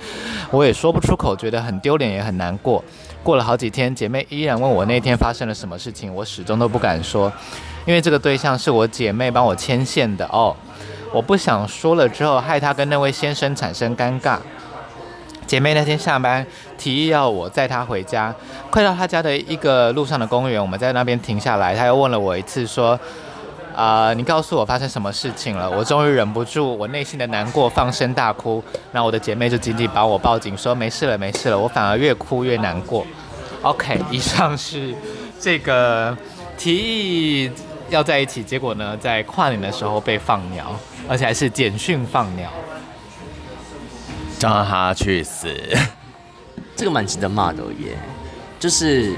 [0.52, 2.84] 我也说不出口，觉得很丢脸，也很难过。
[3.22, 7.30] 过了好几天，姐妹依然问我那天发生了什么事情，我始终都不敢说，
[7.84, 10.56] 因为这个对象是我姐妹帮我牵线的哦。
[11.12, 14.38] 我不想说了之后，害她跟那位先生产生尴尬。
[15.46, 16.46] 姐妹那天下班
[16.78, 18.32] 提议要我载她回家，
[18.70, 22.98] 快到她家的一个路上的公园，我们在那边停下来，她又问了我一次，说：“、
[23.74, 28.62] 呃，你告诉我发生什么事情了？”我终于忍不住我内心的难过，放声大哭。
[28.92, 33.06] 然后我的姐妹就紧紧把我抱紧，说：“没事了，没事了。”我反而越哭越难过。
[33.62, 34.94] OK， 以上是
[35.38, 36.16] 这个
[36.56, 37.50] 提议
[37.88, 40.74] 要在一起，结果呢，在跨年的时候被放鸟，
[41.08, 42.50] 而且还是简讯放鸟。
[44.38, 45.54] 叫他去死！
[46.74, 47.94] 这个蛮值得骂的耶，
[48.58, 49.14] 就是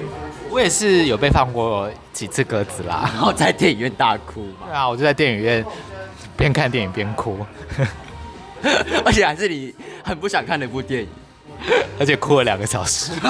[0.50, 4.46] 我也是有被放过几次鸽子啦， 然后在电影院大哭。
[4.66, 5.64] 对啊，我就在电影院
[6.36, 7.44] 边看电影边哭，
[9.04, 11.08] 而且还是你很不想看的一部电影，
[11.98, 13.12] 而且哭了两个小时。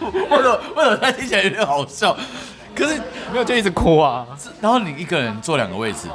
[0.00, 0.60] 为什么？
[0.76, 2.16] 为什么他听起来有点好笑？
[2.74, 3.00] 可是
[3.32, 4.26] 没有就一直哭啊。
[4.60, 6.08] 然后你一个人坐两个位置，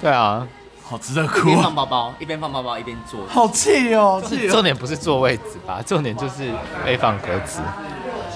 [0.00, 0.46] 对啊。
[0.82, 1.38] 好值得哭。
[1.38, 3.20] 一边放包包，一边放包包，一边坐。
[3.28, 4.20] 好气哦！
[4.50, 5.80] 重点不是坐位置吧？
[5.86, 6.50] 重点就是
[6.84, 7.60] 被放鸽子。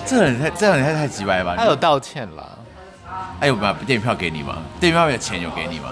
[0.07, 1.55] 这人太，这人太太直白吧？
[1.57, 2.59] 他有道歉了。
[3.41, 4.59] 哎，有把电影票给你吗？
[4.81, 5.91] 电影票的钱有给你吗？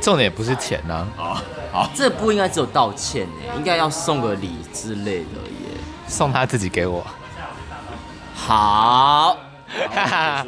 [0.00, 1.06] 重点不是钱呐。
[1.16, 1.40] 好，
[1.72, 5.76] 好，这不应该只有道歉哎，应该要送个礼之类的耶。
[6.06, 7.04] 送他自己给我。
[8.34, 9.36] 好。
[9.88, 10.46] 哈 哈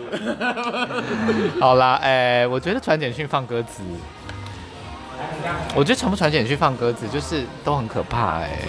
[1.60, 3.82] 好啦，哎，我觉得传简讯放鸽子。
[5.76, 8.68] 我觉得传不传简讯放鸽子，就是都很可怕哎、欸，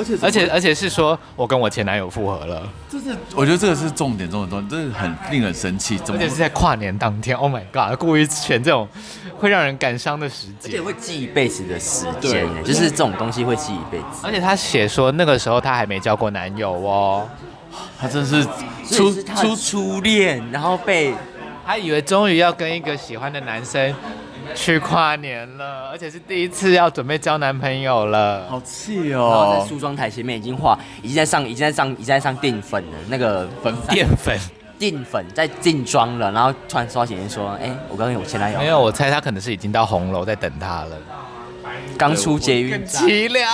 [0.00, 8.88] 而且而且而且是说我跟我前男友复合了，就是我觉得这个是重点中的重点，这是很令人生气，而且是在跨年当天，Oh my god，故意选这种
[9.38, 14.20] 会让人感伤的时间，而且会记一辈子的时间，就是这种东西会记一辈子。
[14.22, 17.28] 而且他写说那个时候他还没交过男友哦，
[17.98, 18.44] 他真是
[18.88, 21.14] 初初初恋，然后被
[21.66, 23.94] 他以为终于要跟一个喜欢的男生。
[24.56, 29.30] 去跨年了，而且是第一次要准备交男朋友了，好气哦！
[29.30, 34.38] 然后在梳妆台前面已经画，已经在上，已经在上，已经在上淀粉了，那个粉淀粉，
[34.78, 40.96] 淀粉在进妆了，然后突然刷起来说：“哎、欸，我刚刚有前男友。”没有，我猜他可能是已经到红楼在等他了，
[41.96, 43.50] 刚出捷运，很凄凉。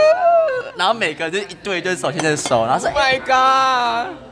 [0.76, 4.29] 然后每个人就一对一对手牵着手，然后说：“Oh my god！”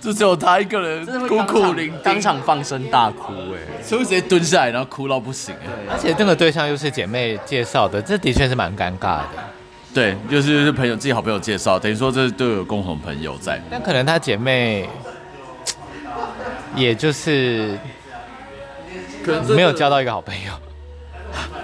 [0.00, 9.28] 就只有他一个人孤苦伶仃，当场放声大哭，哎，所以直接蹲下来，然后哭到不行，哎，而且那个对象又是姐妹介绍的，这的确是蛮尴尬的。
[9.92, 13.60] 对，就是是朋友自己好朋友介绍，等于说这都有共同朋友在。
[13.70, 14.88] 但可能她姐妹，
[16.74, 17.76] 也就是
[19.24, 20.52] 可能没有交到一个好朋友。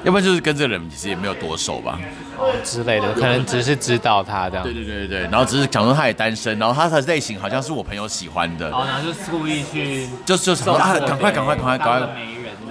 [0.04, 1.98] 要不然就是跟这个人其实也没有多熟吧，
[2.62, 4.64] 之类的，可能只是知道他这样。
[4.64, 8.70] 对对对对，然后只是讲说他也单身，然后他的类型好像是我朋友喜欢的。
[8.70, 12.08] 然后就故意去，就就说啊，赶快赶快赶快赶快，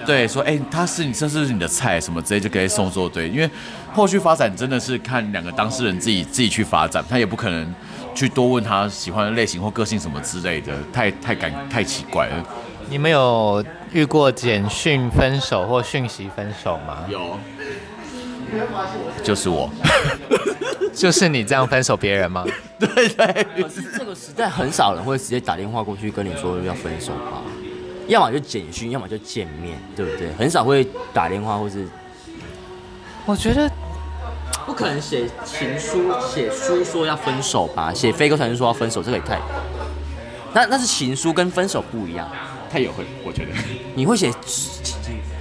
[0.06, 3.50] 对，说哎，他是你这是你的菜什么之类，就可以送做对，因为
[3.94, 7.74] 后续发展真的是看两个当事人自己自己去发展，他也不可能
[8.14, 12.46] 去多问他喜欢的类型或个性什么之类的，太太感太奇怪了。
[12.90, 17.06] 你们有遇过简讯分手或讯息分手吗？
[17.10, 17.38] 有，
[19.24, 19.70] 就是我，
[20.94, 22.46] 就是你这样分手别人吗？
[22.80, 23.44] 对对。
[23.62, 27.42] 可是这个时代很少人会直接打电话过去跟你说要分手吧？
[28.08, 30.32] 要么就简讯，要么就见面，对不对？
[30.34, 31.88] 很少会打电话或是。
[33.26, 33.68] 我觉得
[34.68, 37.92] 不可能写情书、写书说要分手吧？
[37.92, 39.40] 写飞鸽传书说要分手，这个也太……
[40.54, 42.30] 那那是情书，跟分手不一样。
[42.76, 43.52] 他也会，我觉得
[43.96, 44.30] 你会写。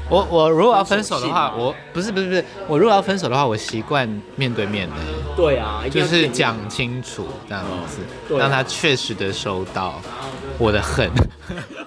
[0.08, 4.94] 我我如果要分手的话，我不是不是不是，我如果要分手的话，我习惯面对面的。
[5.36, 10.00] 对啊，就是讲清楚这样子，让他确实的收到
[10.58, 11.10] 我的恨。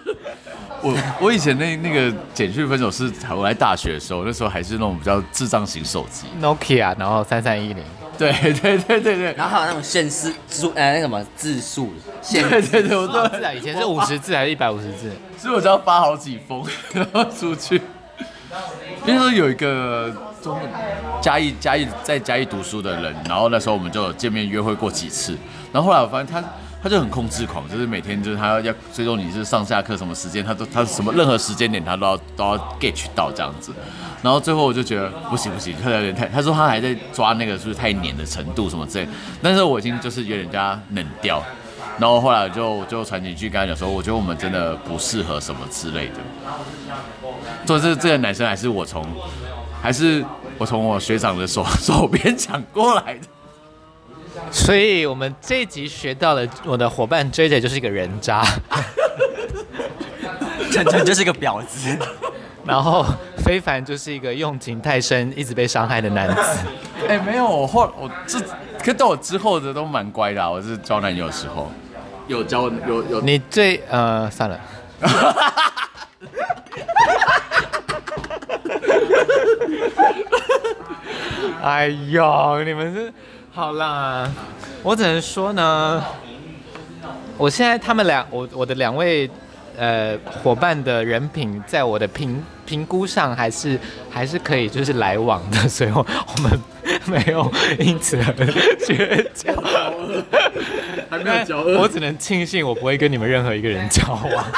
[0.83, 7.81] 我我以前那那个简讯分手是我来大学的时候，那时候还是那种比较智障型手机，Nokia，然后三三一零。
[8.17, 15.11] 对对对对对，然后还有那种限时数，呃，那什么字数，限对对对，我都字啊，以前是五十字还是一百五十字？
[15.37, 17.81] 所以我就要发好几封， 然后出去。
[19.05, 20.59] 那时候有一个中
[21.21, 25.37] 嘉义嘉义在嘉义读书的人，然后那时候我们就有见面约会过几次，
[25.71, 26.43] 然后后来我发现他
[26.81, 33.73] 他就很控制狂，就是每天就是他要要追踪你是上下课什么时间，他都他什么任何时间点他都要都要 get 到这样子，
[34.21, 39.09] 然后最后我就觉得不行不行，他有点太，他说他还在抓那个是不是太黏的程度什么之类，
[39.41, 41.43] 但是我已经就是有点加冷掉，
[41.99, 46.15] 然后后来就就传几句跟他讲说，我觉得我们真的不适合什么之类的。
[47.65, 49.03] 说这这个男生还是我从，
[49.81, 50.23] 还是
[50.57, 53.27] 我从我学长的手手边抢过来的。
[54.51, 58.43] 所以我们这一集学到了，我的伙伴 JJ 就是一个人渣，
[60.71, 61.97] 晨晨就是一个婊子，
[62.65, 63.05] 然后
[63.37, 66.41] 非凡就是一个用情太深、一直被伤害的男子。
[67.07, 68.39] 哎、欸，没有，我后我这，
[68.83, 70.49] 可到我之后的都蛮乖的、啊。
[70.49, 71.71] 我是交男友的时候，
[72.27, 73.21] 有交有有。
[73.21, 74.59] 你最呃算了。
[81.63, 83.13] 哎呦，你们是
[83.57, 84.31] 好啦，
[84.83, 86.03] 我只能说呢，
[87.39, 89.27] 我现在他们俩，我我的两位
[89.75, 93.79] 呃伙伴的人品，在我的评评估上还是
[94.11, 96.61] 还是可以就是来往的， 所以我我们
[97.05, 98.45] 没有因此而
[98.85, 99.51] 绝交，
[101.09, 104.03] 还没有交恶，我只能庆幸我不会跟你们任何一个人交
[104.35, 104.45] 往。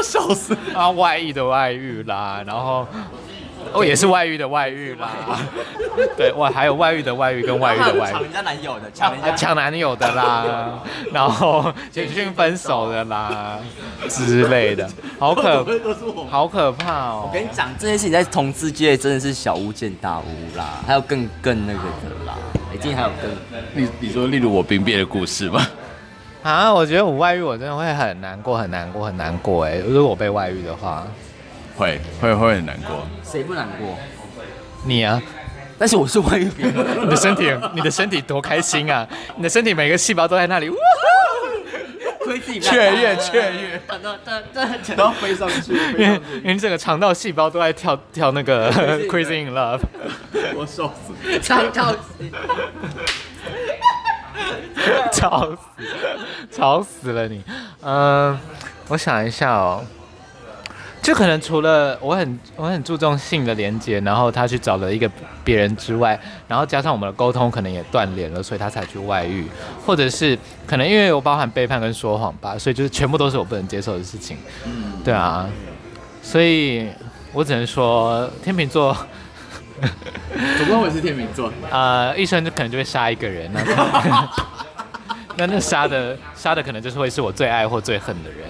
[0.02, 0.90] 笑死啊！
[0.90, 2.86] 外遇的外遇啦，然后
[3.74, 5.10] 哦也是外遇的外遇啦，
[6.16, 10.80] 对，哇，还有外遇的外遇跟外遇的外遇，抢人家男友的，抢人家 抢男友的啦，
[11.12, 13.58] 然后简讯分手的啦
[14.08, 15.66] 之类的，好可
[16.30, 17.28] 好可怕哦！
[17.28, 22.34] 我跟你讲，这件事情在同志界真的是小巫见大巫啦，还有更更那个的啦，
[22.72, 25.66] 一定还有更你你说例如我兵变的故事吗？
[26.44, 29.64] 啊，我觉得我外遇，我真的会很难过，很难过，很难过。
[29.64, 31.06] 哎，如果我被外遇的话，
[31.76, 33.06] 会会会很难过。
[33.22, 33.96] 谁不难过？
[34.86, 35.20] 你啊！
[35.78, 39.06] 但是我是外遇别人， 你的身体，你的身体多开心啊！
[39.36, 40.76] 你的身体每个细胞都在那里， 哇！
[42.24, 43.80] 窥自己雀跃雀跃，
[44.96, 48.72] 然后飞上去，因为因为这个肠道细胞都在跳跳那个
[49.08, 49.80] Crazy in Love，
[50.56, 51.94] 我笑死，肠道。
[55.12, 55.58] 吵死，
[56.50, 57.42] 吵死了你！
[57.82, 57.94] 嗯、
[58.32, 58.40] 呃，
[58.88, 59.84] 我想一下哦，
[61.04, 65.08] 就可能除了我很我很注重性的连接，然后他去找了一个
[65.44, 69.46] 别人之外，然后加上我们的沟通可能也断联了，所以他才去外遇，
[69.84, 70.36] 或者是
[70.66, 74.38] 可能因为我包含背叛跟说谎吧，所以就是全部都是我不能接受的事情。
[74.64, 75.46] 嗯，对啊，
[76.22, 76.88] 所以
[77.34, 78.96] 我只能说天秤座。
[80.56, 83.60] 总共我是天秤座，呃，一生就可能就会杀一个人，那
[85.36, 88.48] 那那杀的杀的可能就是会是我最爱或最恨的人。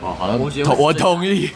[0.00, 1.50] 哦，好了我觉得我同意，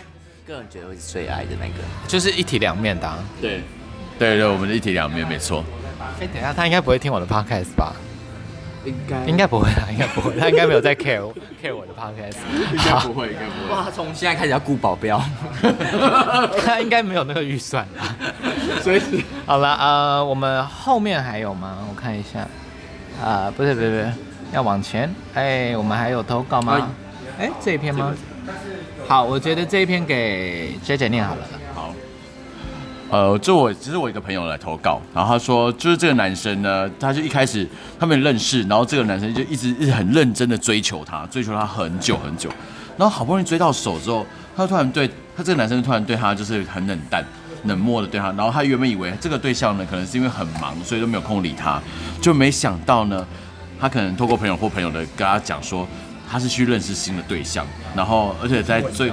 [0.47, 3.19] 个人觉得会是最爱的那个，就是一体两面的、啊。
[3.41, 3.63] 对，
[4.19, 5.65] 对对，我们的一体两面没错。
[5.99, 7.93] 哎、欸，等一下，他应该不会听我的 podcast 吧？
[8.85, 11.21] 应该应该不会啦，应该不会，他应该没有在 care
[11.61, 12.37] care 我的 podcast，
[12.71, 13.75] 应该不会，应该不会。
[13.75, 15.21] 哇，他从现在开始要雇保镖，
[16.65, 18.15] 他应该没有那个预算啦。
[18.83, 19.03] 所以
[19.45, 21.79] 好了，呃，我们后面还有吗？
[21.91, 22.39] 我看一下，
[23.21, 24.13] 啊、呃，不是，不是，不是，
[24.53, 25.13] 要往前。
[25.35, 26.89] 哎、欸，我们还有投稿吗？
[27.41, 28.15] 哎、欸，这一篇吗？
[29.07, 31.43] 好，我觉得这一篇给 J J 念好了。
[31.75, 31.95] 好
[33.09, 37.65] 呃，就我其实我一个朋友来投稿，然后他说，就是这个男生呢，他就一开始
[38.01, 42.51] 他们认识，然后这个男生就一直一直很认真的追求他，追求他很久很久，
[42.97, 47.25] 然后好不容易追到手之后，他突然对他这个男生突然对他就是很冷淡、
[47.67, 51.81] 冷漠的对他，然后他原本以为这个对象呢，可能是因为很忙，所以都没有空理他，
[52.21, 53.25] 就没想到呢，
[53.81, 55.87] 他可能透过朋友或朋友的跟他讲说，
[56.31, 59.13] 他是去认识新的对象，然后而且在追。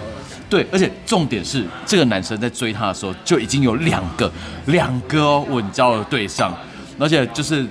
[0.49, 4.31] 对，而且重点是，这个男生在追她的时候就已经有两个、
[4.67, 6.55] 两个稳交的对象，
[6.99, 7.65] 而且就是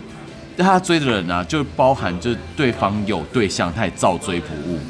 [0.59, 4.81] 他追的人啊，就包含就是对方有对象，他也照追不误，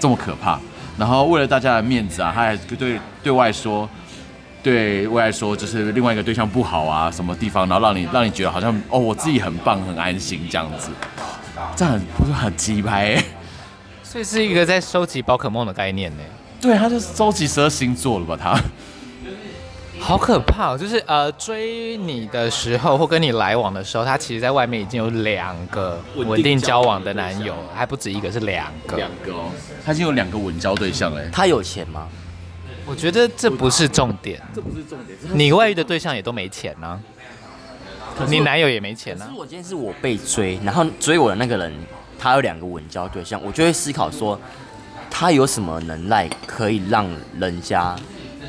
[0.00, 0.58] 这么可怕。
[0.98, 3.88] 然后为了大家的面子啊，他还对对外说，
[4.60, 10.88] 对外说就是另外一个对象不好啊，什么地方，然后让你让你觉得好像哦，我自己很棒、很安心这样子，
[11.76, 13.22] 这样不是很鸡掰？
[14.10, 16.22] 所以是一个在收集宝可梦的概念呢。
[16.60, 18.36] 对，他就是收集十二星座了吧？
[18.36, 18.60] 他
[20.00, 20.76] 好可怕哦！
[20.76, 28.96] 就是呃，追你的时候或跟你来往的时候，他其实在外面已经有两个稳定交往的男友，还不止一个，是两个。
[28.96, 29.52] 两个哦，
[29.86, 31.28] 他已经有两个稳交对象哎。
[31.32, 32.08] 他有钱吗？
[32.86, 35.16] 我觉得这不是重点，这不是重点。
[35.34, 39.28] 你外遇的对象也都没钱呢、啊，你男友也没钱呢、啊。
[39.28, 41.72] 可是我今天是我被追，然后追我的那个人，
[42.20, 44.38] 他有两个稳交对象，我就会思考说，
[45.10, 47.96] 他有什么能耐可以让人家？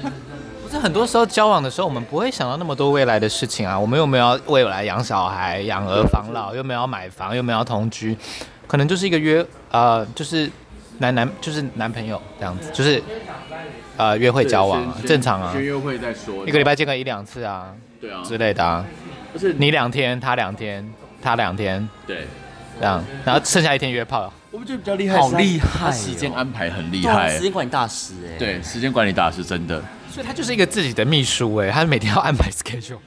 [0.62, 3.80] 不是很多时候交往的时候，我们不会想到那么多未来的事情啊。
[3.80, 8.18] 我们又没有未来养小孩、养儿防老，又没有买房，又没有同居，
[8.68, 10.50] 可能就是一个约，呃，就是
[10.98, 13.02] 男男就是男朋友这样子，就是。
[13.98, 15.52] 呃，约会交往啊，正常啊。
[15.54, 18.84] 先约会再说，一个礼拜见个一两次啊，对啊，之类的啊。
[19.32, 22.26] 不是你两天，他两天，他两天，对，
[22.82, 24.34] 这样，然后剩下一天约炮。
[24.50, 28.38] 我们觉得比较厉害，好厉害，他时间安排很厉害，时间管理大师哎。
[28.38, 29.82] 对，时间管理大师真的。
[30.12, 32.98] 所以他就是一个自己的秘书哎，他每天要安排 schedule，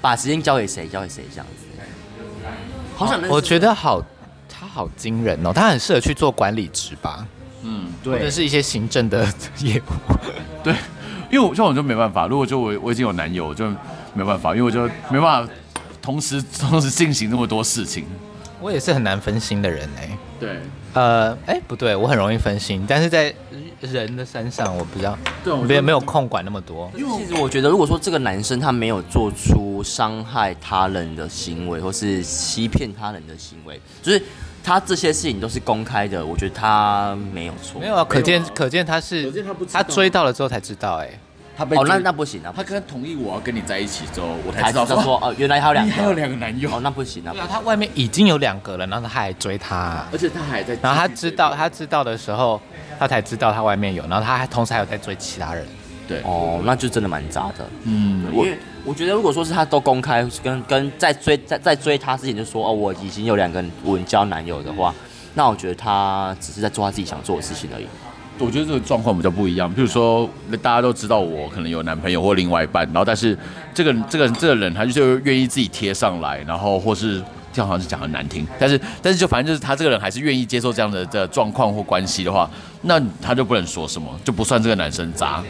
[0.00, 1.66] 把时间交给谁，交给谁这样子。
[2.96, 4.02] 好想，我觉得好，
[4.48, 7.24] 他好惊人哦，他很适合去做管理职吧。
[7.62, 9.24] 嗯，对，或者是一些行政的
[9.58, 10.16] 业务，
[10.64, 10.74] 对，
[11.30, 13.68] 因为我像我就没办法，如果就我我已经有男友，我就
[14.14, 15.52] 没办法，因为我就没办法
[16.00, 18.04] 同时同时进行那么多事情。
[18.60, 20.18] 我也是很难分心的人哎。
[20.38, 20.60] 对，
[20.94, 23.34] 呃，哎、欸，不对，我很容易分心，但是在
[23.80, 26.90] 人的身上，我比较对，我别没有空管那么多。
[26.96, 34.22] 因为其实我觉得，如果说这个男生他没有做出伤害他人的行为，或是欺骗他人的行为，就是。
[34.68, 37.80] 他这些事情都是公开的，我觉得他没有错。
[37.80, 39.32] 没有啊，可见可见他是，
[39.72, 41.08] 他追到了之后才知道，哎，
[41.56, 47.32] 他被哦，那那不行啊，他跟同意我要跟你在一起之后，我才知道说哦， 原来还有两个，还有两个男友，哦，那不行啊。
[47.32, 52.60] 对啊，他外面已经有两个了，然后他还追他，而且他还在，然后他知道他知道的时候，
[52.98, 55.66] 他才知道他外面有，然后他还同时还有在追其他人。
[56.06, 57.68] 对，哦，那就真的蛮渣的。
[57.84, 58.46] 嗯，我
[58.84, 64.94] 我觉得如果说是他都公开跟跟在追在在追他之前就说哦，我已经有两个稳交男友的话。
[65.34, 67.86] 那我觉得他只是在做他自己想做的事情而已。
[68.38, 69.72] 我觉得这个状况比较不一样。
[69.72, 70.28] 比如说，
[70.62, 73.36] 大家都知道我可能有男朋友或另外一半，然后但是
[73.74, 77.22] 这个这个这个人他就愿意自己贴上来，然后或是
[77.52, 82.50] 这样好像是讲很难听，但是但是就反正就是他这个人还是愿意接受这样的的状况或关系的话，
[82.82, 85.42] 那他就不能说什么，就不算这个男生渣。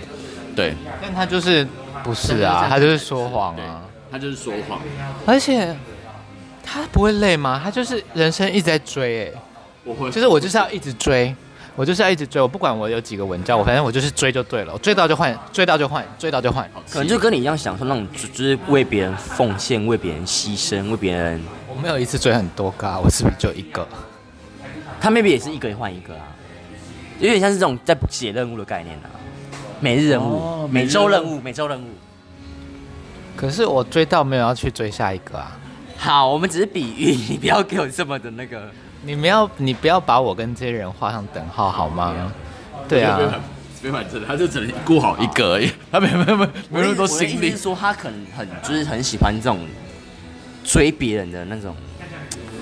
[0.55, 1.67] 对，但他就是
[2.05, 4.81] 不是啊，他就是说谎啊，他就是说谎。
[5.27, 5.77] 而且
[6.63, 7.61] 他不会累吗？
[7.63, 10.11] 他就是人生一直在追哎、欸。
[10.11, 11.33] 就是我就是要一直追，
[11.77, 16.67] 我就是要一直追，我不管我有几个文章，我反正我就是追就对了，我追到就换，追到就换，追到就换。
[16.91, 21.39] 可能就跟你一样享受那种，就是为别人奉献、为别人牺牲、为别人。
[21.69, 23.87] 我没有一次追很多个啊，我是不是就一个？
[24.99, 26.25] 他 maybe 也是一个换一个啊，
[27.19, 29.13] 有点像是这种在写任务的概念啊，
[29.79, 31.89] 每日任务、哦、每周任务、每周任务。
[33.37, 35.55] 可是我追到没有要去追下一个啊。
[35.99, 38.71] 好，我们只是比喻，你不要给我这么的那个。
[39.07, 42.33] 你们要，你不要把我跟这些人画上等号好吗？
[42.89, 43.41] 对啊，
[43.81, 47.53] 没反正他就只能顾好一个而已，他没没没没那么多心力。
[47.53, 49.61] 是说他可能很就是很喜欢这种
[50.65, 51.77] 追别人的那种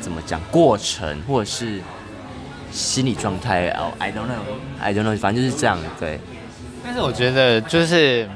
[0.02, 1.80] 怎么讲过程，或者是
[2.70, 3.70] 心理状态。
[3.70, 5.78] 哦，I don't know，I don't know，反正就是这样。
[5.98, 6.20] 对，
[6.84, 8.28] 但是我觉得就是。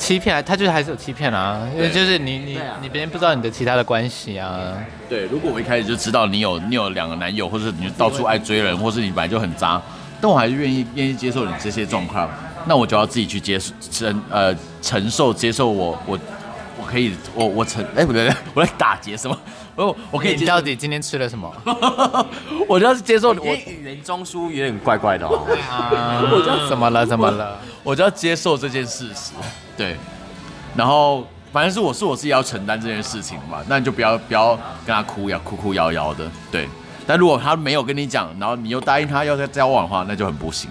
[0.00, 4.72] 欺骗啊，他就是还是有欺骗啊，因为就是你你你别人不知道你的其他的关系啊。
[5.08, 9.80] 对，如果我一开始就知道你有你有两个男友，或者你到处爱追人，或是你本来就很渣，
[10.20, 12.28] 但我还是愿意愿意接受你这些状况，
[12.66, 16.18] 那我就要自己去接受承呃承受接受我我
[16.80, 19.38] 我可以我我承哎不对不对， 我在打劫什么？
[19.86, 21.50] 我我可以你到底今天吃了什么？
[22.68, 25.46] 我就要接受我语言中枢有点怪怪的哦。
[25.70, 27.58] 啊，我就怎么了怎么了？
[27.82, 29.32] 我就要接受这件事实。
[29.76, 29.96] 对，
[30.76, 34.54] 然后反正是我是我自己要承担这件事情嘛，那你就不要不要
[34.86, 36.30] 跟他哭呀，哭哭摇摇的。
[36.52, 36.68] 对，
[37.06, 40.70] 但如果他没有跟你讲，然后你又答应他要再交往的话，那就很不行。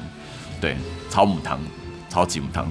[0.62, 0.78] 对，
[1.10, 1.60] 超母汤，
[2.10, 2.70] 超级母汤。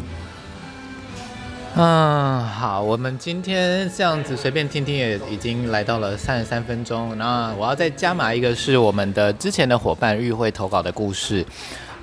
[1.76, 7.16] 嗯，好，我们今天这样子随便听听也已经来到了三十三分钟。
[7.18, 11.44] 那我要再加码一个是我们的之前的伙伴玉慧投稿的故事，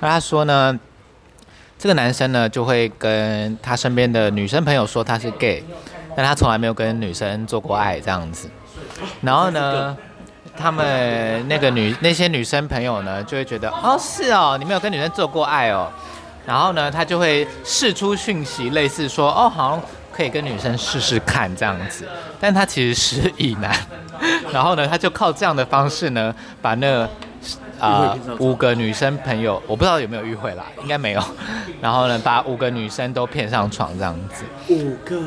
[0.00, 0.78] 那他说呢。
[1.78, 5.62] 这个男生呢，就会跟他身边的女生朋友说他是 gay，
[6.16, 8.48] 但他从来没有跟女生做过爱这样子。
[9.20, 9.94] 然后呢，
[10.56, 15.92] 他们那个女那些女生朋友呢，就会觉得哦，是哦，你没有跟女生做过爱哦。
[16.46, 19.82] 然后呢，他就会试出讯息，类似说哦，好像
[20.12, 22.06] 可以跟女生试试看这样子。
[22.40, 23.76] 但他其实是乙男。
[24.52, 27.08] 然后呢，他就靠这样的方式呢，把那。
[27.78, 31.22] 啊、呃，五个女生朋友，我不知道有没有约会啦，应该没有。
[31.78, 34.44] 然后呢，把五个女生都骗上床这样子。
[34.72, 35.20] 五个，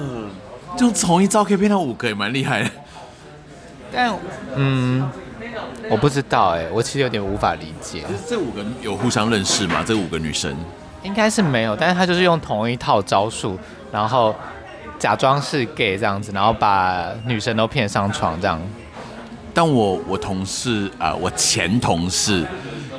[0.75, 2.69] 就从一招可以骗到五个，也蛮厉害的。
[3.93, 4.11] 但，
[4.55, 5.07] 嗯，
[5.91, 8.03] 我不知道哎、欸，我其实有点无法理解。
[8.27, 9.83] 这五个有互相认识吗？
[9.85, 10.57] 这五个女生？
[11.03, 13.57] 应该是没有，但是他就是用同一套招数，
[13.91, 14.35] 然后
[14.97, 18.59] 假装是 gay 这样子，然后把女生都骗上床这样。
[19.53, 22.45] 但我我同事啊、我前同事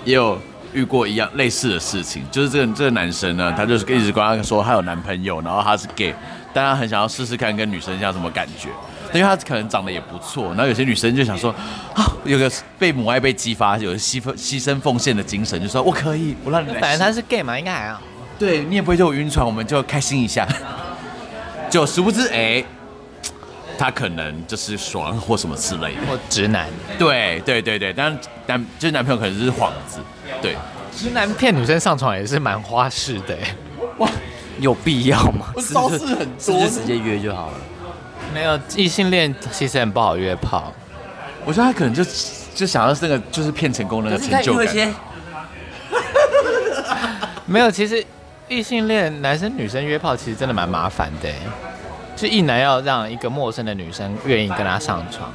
[0.05, 0.39] 也有
[0.73, 6.15] 遇过一样类似的事情，就是这个这个男生呢，他就是一直跟他说他有男朋友，然后他是 gay，
[6.53, 8.69] 但他很想要试试看跟女生像什么感觉，
[9.13, 11.51] 因为他可能长得也不错，然后有些女生就想说
[11.95, 16.81] 啊，有个被母爱被激发，有个牺牲牺牲奉献的精神，就说我可以，我让你来。
[16.81, 18.01] 反正他是 gay 嘛，应该还好。
[18.39, 20.47] 对，你也不会就晕船，我们就开心一下。
[21.69, 22.65] 就殊不知，哎、欸，
[23.79, 26.67] 他可能就是爽或什么之类的，或直男。
[26.99, 29.99] 对对对对，但男就是男朋友可能就是幌子。
[30.43, 30.57] 对，
[30.97, 33.37] 直男骗女生上床也是蛮花式的。
[33.99, 34.09] 哇，
[34.59, 35.53] 有必要吗？
[35.73, 37.59] 招式很多，直接约就好了。
[38.33, 40.73] 没有异性恋其实很不好约炮。
[41.45, 42.03] 我觉得他可能就
[42.55, 44.67] 就想要那个就是骗成功那个成就感。
[47.47, 48.05] 没有，其实。
[48.49, 51.29] 异性恋男生女生约炮其实真的蛮麻烦的，
[52.17, 55.33] 就一男要让一个陌生的女生愿意跟他上床。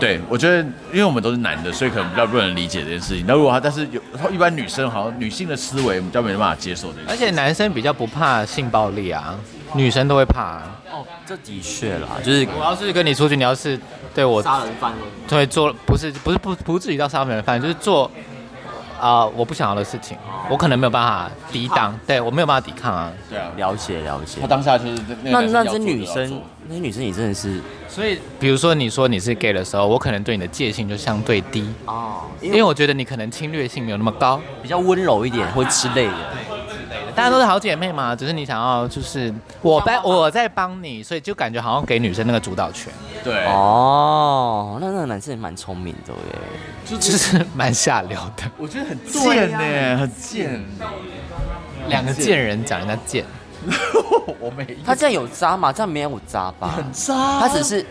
[0.00, 0.56] 对，我觉得
[0.90, 3.24] 因为我们都是男的，所以可能比较不能理解这件事情。
[3.28, 4.02] 那如果他，但是有
[4.32, 6.98] 一般女生好像女性的思维，我们比较没办法接受的。
[7.06, 9.38] 而且男生比较不怕性暴力啊，
[9.74, 10.62] 女生都会怕。
[10.90, 13.78] 哦，这的确啦，就是我要是跟你出去，你要是
[14.14, 14.92] 对我杀人犯，
[15.28, 18.10] 对做不是不是不不至于到杀人犯，就是做。
[19.00, 20.18] 啊、呃，我不想要的事情，
[20.50, 23.12] 我可能没有办法抵挡，对我没有办法抵抗啊。
[23.30, 24.40] 对啊，了解了解。
[24.40, 36.12] 他当下就是那那这女生，那些女生你真的是，所以比如说你说你是 gay 的时候，我可能对你的戒心就相对低哦，因为我觉得你可能侵略性没有那么高，比较温柔一点，或之类的。
[37.18, 42.92] 大家都是好姐妹嘛，只是你想要就是我在我在帮你，所以就感觉好像给女生那个主导权。
[43.24, 48.44] 对哦，那那个男生也蛮聪明的耶，就是蛮下流的。
[48.56, 50.64] 我觉得很贱呢，很贱。
[51.88, 53.24] 两个贱人讲人家贱，
[54.38, 54.64] 我没。
[54.86, 55.72] 他这样有渣吗？
[55.72, 56.68] 这样没有渣吧？
[56.76, 57.40] 很渣。
[57.40, 57.84] 他只是，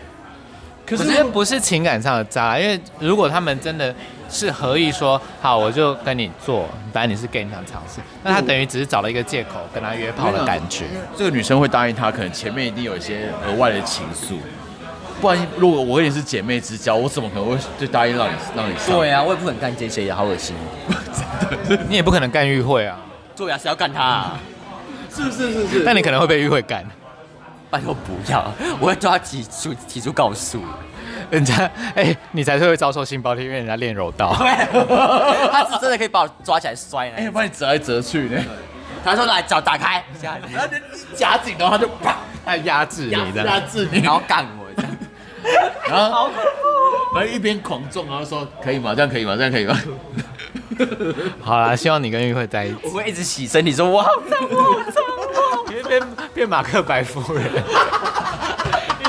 [0.86, 3.94] 可是不是情感上的渣，因为如果他们真的。
[4.28, 10.84] 是合意说好，我就跟你做，反正你是 gay 你想尝试，那他等于只是找了一个借口跟他约炮的感觉。
[11.16, 14.36] 这个女生会答应他，可能前面一定有一些额外的情愫，
[15.20, 18.98] 不然如果我跟你是姐妹之交，我怎么可能会就答应让你让你上？
[18.98, 20.54] 对啊，我也不可能干这些，好恶心。
[21.68, 22.98] 真的，你也不可能干玉会啊。
[23.34, 24.40] 对啊，是要干他啊？
[25.10, 25.84] 是是是是。
[25.84, 26.84] 但你可能会被玉会干。
[27.70, 28.50] 拜托不要，
[28.80, 30.58] 我会抓他提出提出告诉。
[31.30, 31.54] 人家
[31.94, 34.32] 哎、欸，你才是会遭受性暴力，因为人家练柔道。
[35.52, 38.42] 他是真的可以把我抓起来摔呢，哎、欸，把你折来折去呢。
[39.04, 40.68] 他说来脚打开， 然后
[41.14, 44.90] 夹紧的话就啪，他压制你，压制你，然后干我这样，
[45.88, 46.30] 然后
[47.14, 48.94] 然后一边狂撞，然后说可以吗？
[48.94, 49.36] 这样可以吗？
[49.36, 49.78] 这样可以吗？
[51.40, 52.76] 好啦，希望你跟玉慧在一起。
[52.84, 55.02] 我会一直洗身体，说我好脏，我好脏，
[55.70, 56.02] 因为变
[56.34, 57.44] 变马克白夫人。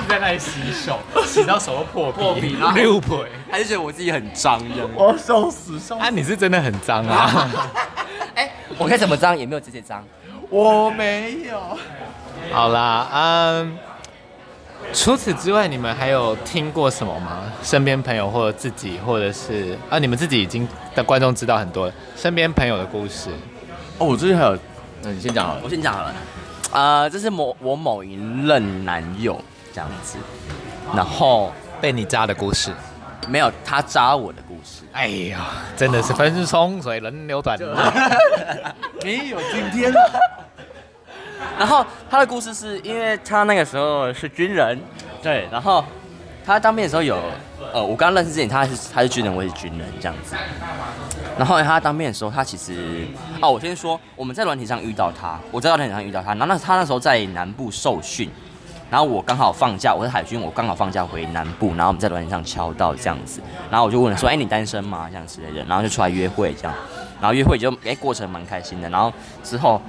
[0.09, 3.15] 在那里洗手， 洗到手都破皮，破皮六倍，
[3.51, 4.89] 还是觉得我自己很脏，这样。
[4.95, 6.01] 我笑死，笑死。
[6.01, 7.47] 啊，你是真的很脏啊！
[8.33, 10.03] 哎、欸，我该怎么脏也没有这些脏，
[10.49, 11.61] 我没有。
[12.51, 13.77] 好啦，嗯，
[14.93, 17.43] 除此之外，你们还有听过什么吗？
[17.61, 23.29] 身边朋友或者自己，或者是啊，你们自己已经的观众知道很多身边朋友的故事。
[23.99, 24.57] 哦，我最近还有，
[25.03, 26.13] 那你先讲好了，我先讲好了。
[26.71, 28.15] 啊、呃，这是某我某一
[28.47, 29.39] 任男友。
[29.73, 30.17] 这样子，
[30.95, 32.71] 然后被你扎的故事，
[33.27, 34.83] 没有他扎我的故事。
[34.91, 35.47] 哎呀，
[35.77, 37.57] 真的是风生水，人流转，
[39.03, 40.19] 没有今天了。
[41.57, 44.79] 然后他的故事是因为他那个时候是军人，
[45.21, 45.83] 对，然后
[46.45, 47.17] 他当兵的时候有，
[47.73, 50.35] 呃，我刚认识之前他是他是军人，我也是军人这样子。
[51.37, 53.05] 然后他当兵的时候，他其实，
[53.41, 58.29] 哦，我先说我们在软体上遇到他，我在软体上遇到他，然后那他那时候在南部受训。
[58.89, 65.07] 然后我刚好放假，我是海军，我刚好放假回南部，然后我们在软体上敲到这样子，然后我就问了说，哎，你单身吗？
[65.11, 66.73] 这样之类的，然后就出来约会这样，
[67.21, 69.13] 然后约会就哎过程蛮开心的，然后
[69.43, 69.79] 之后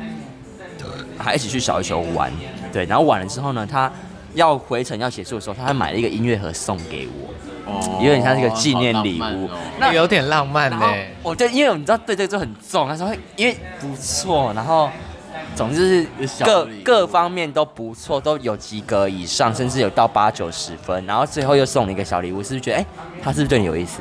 [1.18, 2.30] 还一起去小琉球玩，
[2.72, 3.90] 对，然后玩了之后呢，他
[4.34, 10.78] 要回程要结束的时候，他还买了一个音乐盒送给我，哦，有点像是一个纪念礼物，哦、那有点浪漫呢。
[11.22, 14.90] 我对，因为你知道对这个就很重，他说因为不错，然后。
[15.54, 21.04] 总之是各各方面都不错，都有及格以上，甚至有到八九十分。
[21.04, 22.86] 然后最后又送你一个小礼物，是不是觉得哎、欸，
[23.22, 24.00] 他是不是对你有意思，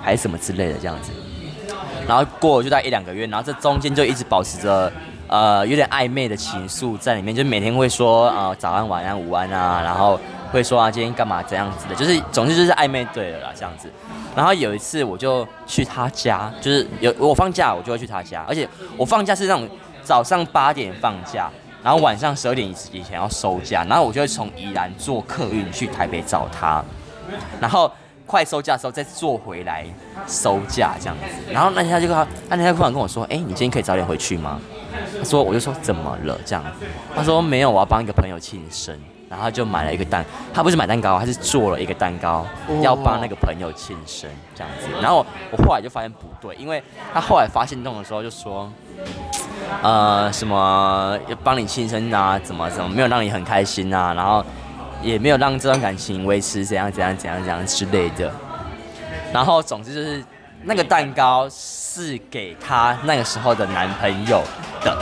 [0.00, 1.10] 还是什么之类的这样子？
[2.08, 4.90] 然后过了就在一两个月，然后这中间就一直保持着
[5.26, 10.18] 呃有点暧昧的情愫在里面，就每天会说呃早安、晚安、午安啊，然后
[10.52, 13.90] 会说啊今天干嘛这样子的，就是总之就是暧昧对了啦这样子。
[14.36, 19.68] 然后有一次我就去他家，就是有我放假我就会去他家，而且我放假是那种
[20.06, 21.50] 早上八点放假，
[21.82, 26.82] 然后晚上十二点以前要收假，然后我就会从宜兰坐客运去台北找他，
[27.60, 27.90] 然后。
[28.28, 29.86] 快收假的时候再坐回来
[30.26, 34.60] 收假这样子，然后那天他就他，那天他突然跟我说：“哎、你今天可以早点回去吗？”
[35.16, 38.98] 他说：“我就说怎么了？”这样子，他说：“没有，我要帮一个朋友庆生。”
[39.28, 40.24] 然后就买了一个蛋，
[40.54, 42.46] 他不是买蛋糕，他是做了一个蛋糕，
[42.82, 44.88] 要帮那个朋友庆生这样子。
[45.00, 48.72] 然后我后来就发现不对，因为他后来发现动的时候就说
[49.82, 52.38] ：“呃，什么要帮你庆生啊？
[52.38, 54.44] 怎么怎么没有让你很开心啊？”然后。
[55.02, 58.32] 也没有让这段感情维持怎样怎样怎样怎样之类的，
[59.30, 60.24] 然后总之就是
[60.64, 64.42] 那个蛋糕是给他那个时候的男朋友
[64.80, 64.96] 的，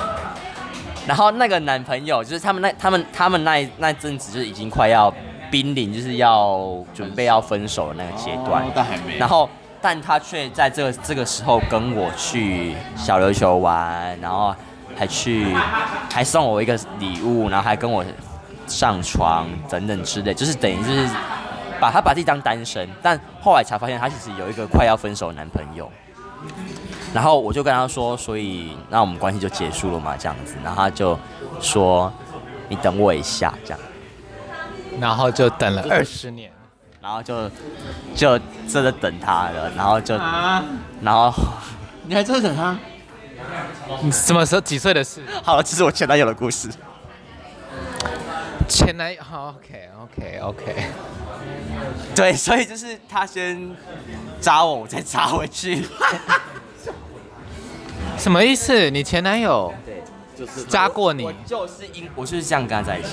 [1.06, 5.12] 然后那个男朋友就是他们那他们他们那那阵子就是已经快要
[5.50, 9.48] 濒临就是要准备要分手的那个阶段，但还没，然后
[9.80, 14.54] 但他却在这个这个时候跟我去小琉球玩，然后
[14.96, 15.54] 还去
[16.10, 18.04] 还送我一个礼物，然后还跟我。
[18.66, 21.06] 上床等等之类，就是等于就是
[21.78, 25.92] 把他把自己当单身，但后来才发现他其实有一个快要分手的男朋友。
[27.14, 30.56] 然后我就跟他说，所以那我们关系就结束了嘛，这样子。
[30.64, 31.16] 然后他就
[31.60, 32.12] 说
[32.68, 33.78] ：“你等我一下，这样。”
[35.00, 36.50] 然后就等了二十年，
[37.00, 37.48] 然后就
[38.14, 38.38] 就
[38.68, 40.16] 真的等他了，然后就
[41.00, 41.32] 然后
[42.02, 42.76] 你还真的等他？
[44.02, 45.22] 你什么时候几岁的事？
[45.42, 46.68] 好了，这是我前男友的故事。
[48.68, 50.86] 前男友，OK OK OK，
[52.14, 53.76] 对，所以就是他先
[54.40, 55.86] 扎我，我再扎回去。
[58.18, 58.90] 什么意思？
[58.90, 60.02] 你前男友对，
[60.38, 61.24] 就是扎过你？
[61.24, 63.08] 我就是因我就是这样跟他在一起。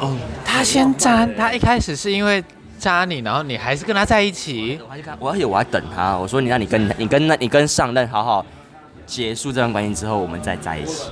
[0.00, 2.42] 哦，他先扎，他一开始是因为
[2.78, 4.78] 扎你，然后你还是跟他在一起？
[4.82, 8.44] 我还跟他，我而且我还等他，我说你让你跟你跟那你跟上任好好
[9.06, 11.04] 结束这段关系之后，我们再在一起。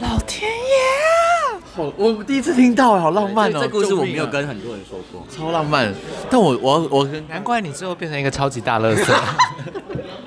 [0.00, 1.82] 老天爷！
[1.96, 3.60] 我第一次听到，好浪漫哦！
[3.60, 5.90] 这故事我没有跟很多人说过，超浪漫。
[6.30, 9.14] 但我我我难怪你最后变成一个超级大乐色。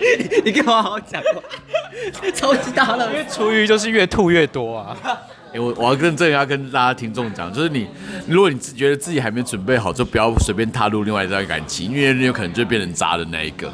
[0.43, 1.41] 你跟我好好讲话。
[2.33, 4.97] 超级大了，因为厨余就是越吐越多啊。
[5.53, 7.87] 哎，我我要跟这个要跟大家听众讲，就是你
[8.27, 13.71] 如果你觉得自己还没准备好，就不要随便踏入另外一段感情，因为你有可能就变成渣的那一个。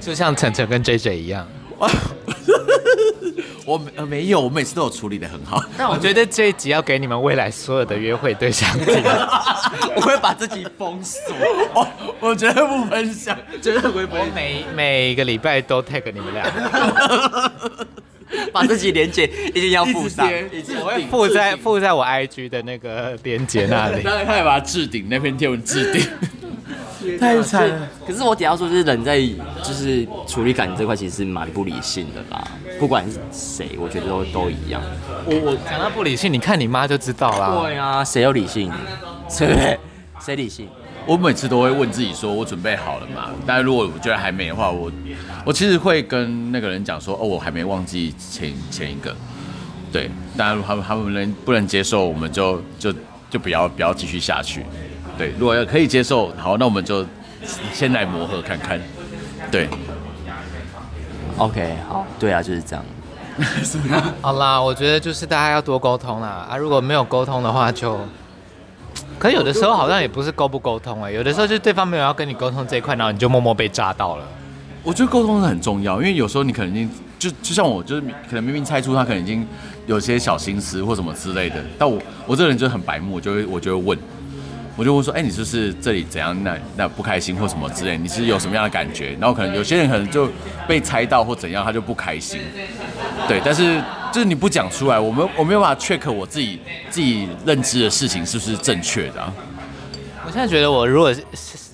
[0.00, 1.46] 就像晨晨跟 JJ 一样。
[3.64, 5.62] 我呃没有，我每次都有处理的很好。
[5.76, 9.02] 但我 觉得这一集要给你们未来所有的约会对象听，
[9.96, 11.20] 我会把自己封锁。
[11.74, 11.88] 我
[12.20, 14.04] 我绝对不分享，绝对不会。
[14.04, 16.44] 我每每个礼拜都 tag 你们俩，
[18.52, 20.26] 把自己连接一定要附上，
[20.80, 24.02] 我会附在附在我 IG 的那个连接那里。
[24.04, 26.06] 当然他也把它置顶，那篇贴文置顶。
[27.18, 27.88] 太惨了。
[28.06, 29.20] 可是我底下说，就是人在
[29.62, 32.46] 就是处理感情这块，其实是蛮不理性的啦。
[32.78, 34.80] 不管是谁，我觉得都都一样。
[35.24, 37.60] 我我讲到不理性，你看你妈就知道啦。
[37.62, 38.70] 对啊，谁有理性？
[39.38, 39.78] 对不对？
[40.20, 40.68] 谁理性？
[41.04, 43.30] 我每次都会问自己说，我准备好了吗？
[43.44, 44.90] 但是如果我觉得还没的话，我
[45.44, 49.14] 我其实会跟那个人讲说，哦，我还没忘记前前一个。
[49.90, 52.94] 对，当然他们他们能不能接受，我们就就
[53.28, 54.64] 就不要不要继续下去。
[55.22, 57.06] 对，如果要可以接受，好，那我们就
[57.72, 58.80] 先来磨合看看。
[59.52, 59.68] 对
[61.36, 62.84] ，OK，好，对啊，就是这样。
[64.20, 66.48] 好啦，我觉得就是大家要多沟通啦。
[66.50, 68.00] 啊，如果没有沟通的话就，就
[69.20, 74.24] 可有的时候好像也不是沟不沟通哎、欸，有的时候就是对方没有要跟你沟通这一块，然后你就默默被炸到了。
[74.82, 79.46] 我觉得沟通是很重要，因为有时候你可能已经就就像我，就是可能明明猜出他可能已经
[79.86, 83.98] 有些小心思或什么之类的，但我我这个人就很白目，我就会我就会问。
[84.76, 86.36] 我就会说，哎、欸，你是不是这里怎样？
[86.42, 87.98] 那那不开心或什么之类？
[87.98, 89.16] 你是有什么样的感觉？
[89.20, 90.28] 然后可能有些人可能就
[90.66, 92.40] 被猜到或怎样，他就不开心。
[93.28, 96.58] 对，但是就是你不讲出来，我们我没有办法 check 我自己
[96.88, 99.32] 自己认知的事情是不是正确的、啊。
[100.24, 101.12] 我现在觉得，我如果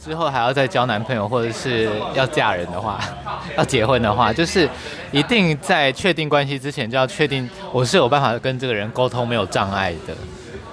[0.04, 2.98] 之后还要再交男朋友或者是要嫁人的话，
[3.56, 4.68] 要结婚的话，就是
[5.12, 10.14] 一定在确定关系之前就要确定我是有办法跟这个人沟通没有障碍的，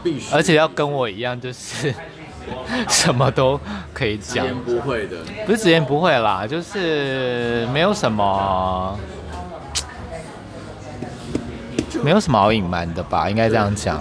[0.03, 1.93] 必须，而且要跟我一样，就是。
[2.89, 3.59] 什么都
[3.93, 8.97] 可以讲，直言不讳的，不是直言不讳啦，就是没有什么，
[12.03, 13.99] 没有什么好隐瞒的吧，应该这样讲。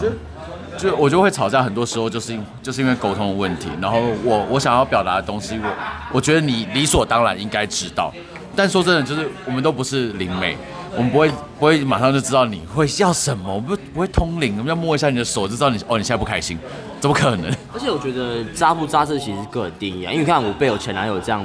[0.77, 3.69] 就我就会吵架，很多时候就是因就是因为沟通的问题。
[3.81, 5.69] 然后我我想要表达的东西，我
[6.15, 8.13] 我觉得你理所当然应该知道，
[8.57, 10.57] 但说真的，就是我们都不是灵媒，
[10.97, 11.31] 我们不会
[11.61, 16.59] 不会马上就知道你会要什么，我们不不会通灵，我们要摸一下你的手就知道你哦，你现在不开心，
[17.05, 17.55] 怎么可能？
[17.71, 21.45] 而且我觉得渣不渣这其实是个人定义啊，因为你看我被我前男友这样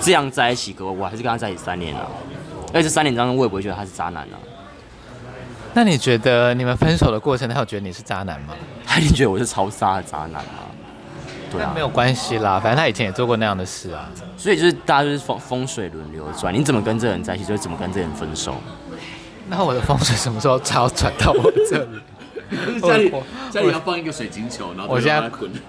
[0.00, 2.08] 这样在一起过，我还是跟他在一起三年了，
[2.72, 4.40] 而且这三年当中我也不会觉得他是渣男啊。
[5.74, 8.54] 那你觉得你们分手的过程，他有觉得你是渣男吗？
[8.86, 10.72] 他一定觉得我是超渣的渣男啊。
[11.52, 14.08] 对啊，没有关系啦，反正他以前也做过那样的事啊。
[14.38, 18.54] 所以就是大家就是风风水轮流转，你怎么跟这个人在一起，就会怎么跟这个人分手。
[19.50, 22.00] 那我的风水什么时候才要转到我这里？
[22.82, 23.12] 家里
[23.50, 25.50] 家里要放一个水晶球，然后我现在滚。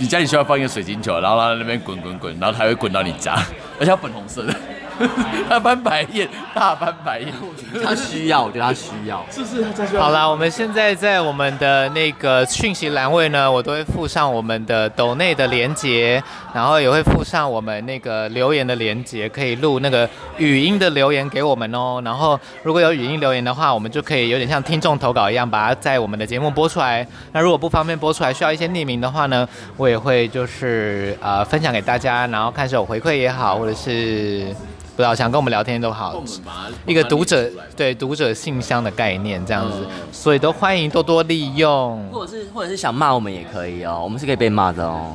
[0.00, 3.34] 你家里需要放一个水晶球，然后它在那边滚滚滚，然后它会滚到你家，
[3.80, 4.54] 而且要粉红色的。
[5.48, 7.32] 他翻白眼，大翻白眼。
[7.84, 9.24] 他需要，我觉得他需要。
[9.30, 10.02] 是是，他需要。
[10.02, 16.22] 好啦，我们现在在我们的那个讯息栏位呢，我都会附上我们的抖内的连接，
[16.52, 22.00] 然后也会附上我们那个留言的连接，可以录那个语音的留言给我们哦。
[22.04, 27.06] 然后如果有语音留言的话，我们就可以有点像听众投稿一样，把它在我们的节目播出来。
[27.32, 34.54] 那如果不方便播出来，需要一些匿名的话呢，我也会就是呃分享给大家，然后看是有回馈也好，或者是。
[34.98, 36.20] 不知道想跟我们聊天都好，
[36.84, 45.14] 一个读者对读者信箱的概念这样子，所以都欢迎多多利用，或者是或者是想骂我们也可以哦，我们是可以被骂的哦，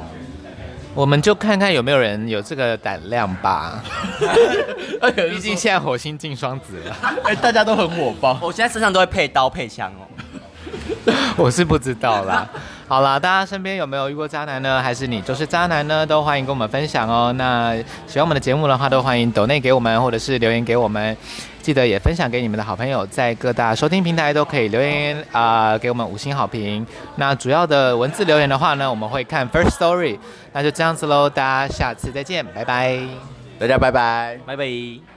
[0.96, 3.84] 我们就看看有没有人有这个胆量吧。
[5.30, 10.08] 毕竟现在火星进双子了， 哎，大家都很火爆，我现在身上都会配刀配枪哦。
[11.36, 12.48] 我是不知道啦。
[12.88, 14.82] 好了，大家身边有没有遇过渣男呢？
[14.82, 16.06] 还是你就是渣男呢？
[16.06, 17.34] 都欢迎跟我们分享哦。
[17.38, 17.76] 那
[18.06, 21.16] 喜欢我们的节目的话，都欢迎抖内给我们，或者是留言给我们。
[21.62, 26.86] 记得也分享给你们的好朋友，在各大收听平台都可以留言啊、呃，给我们五星好评。
[27.16, 30.20] 那主要的文字留言的话呢，我们会看 First Story。
[30.52, 33.00] 那就这样子喽，大家下次再见，拜拜，
[33.58, 35.13] 大家拜拜，拜拜。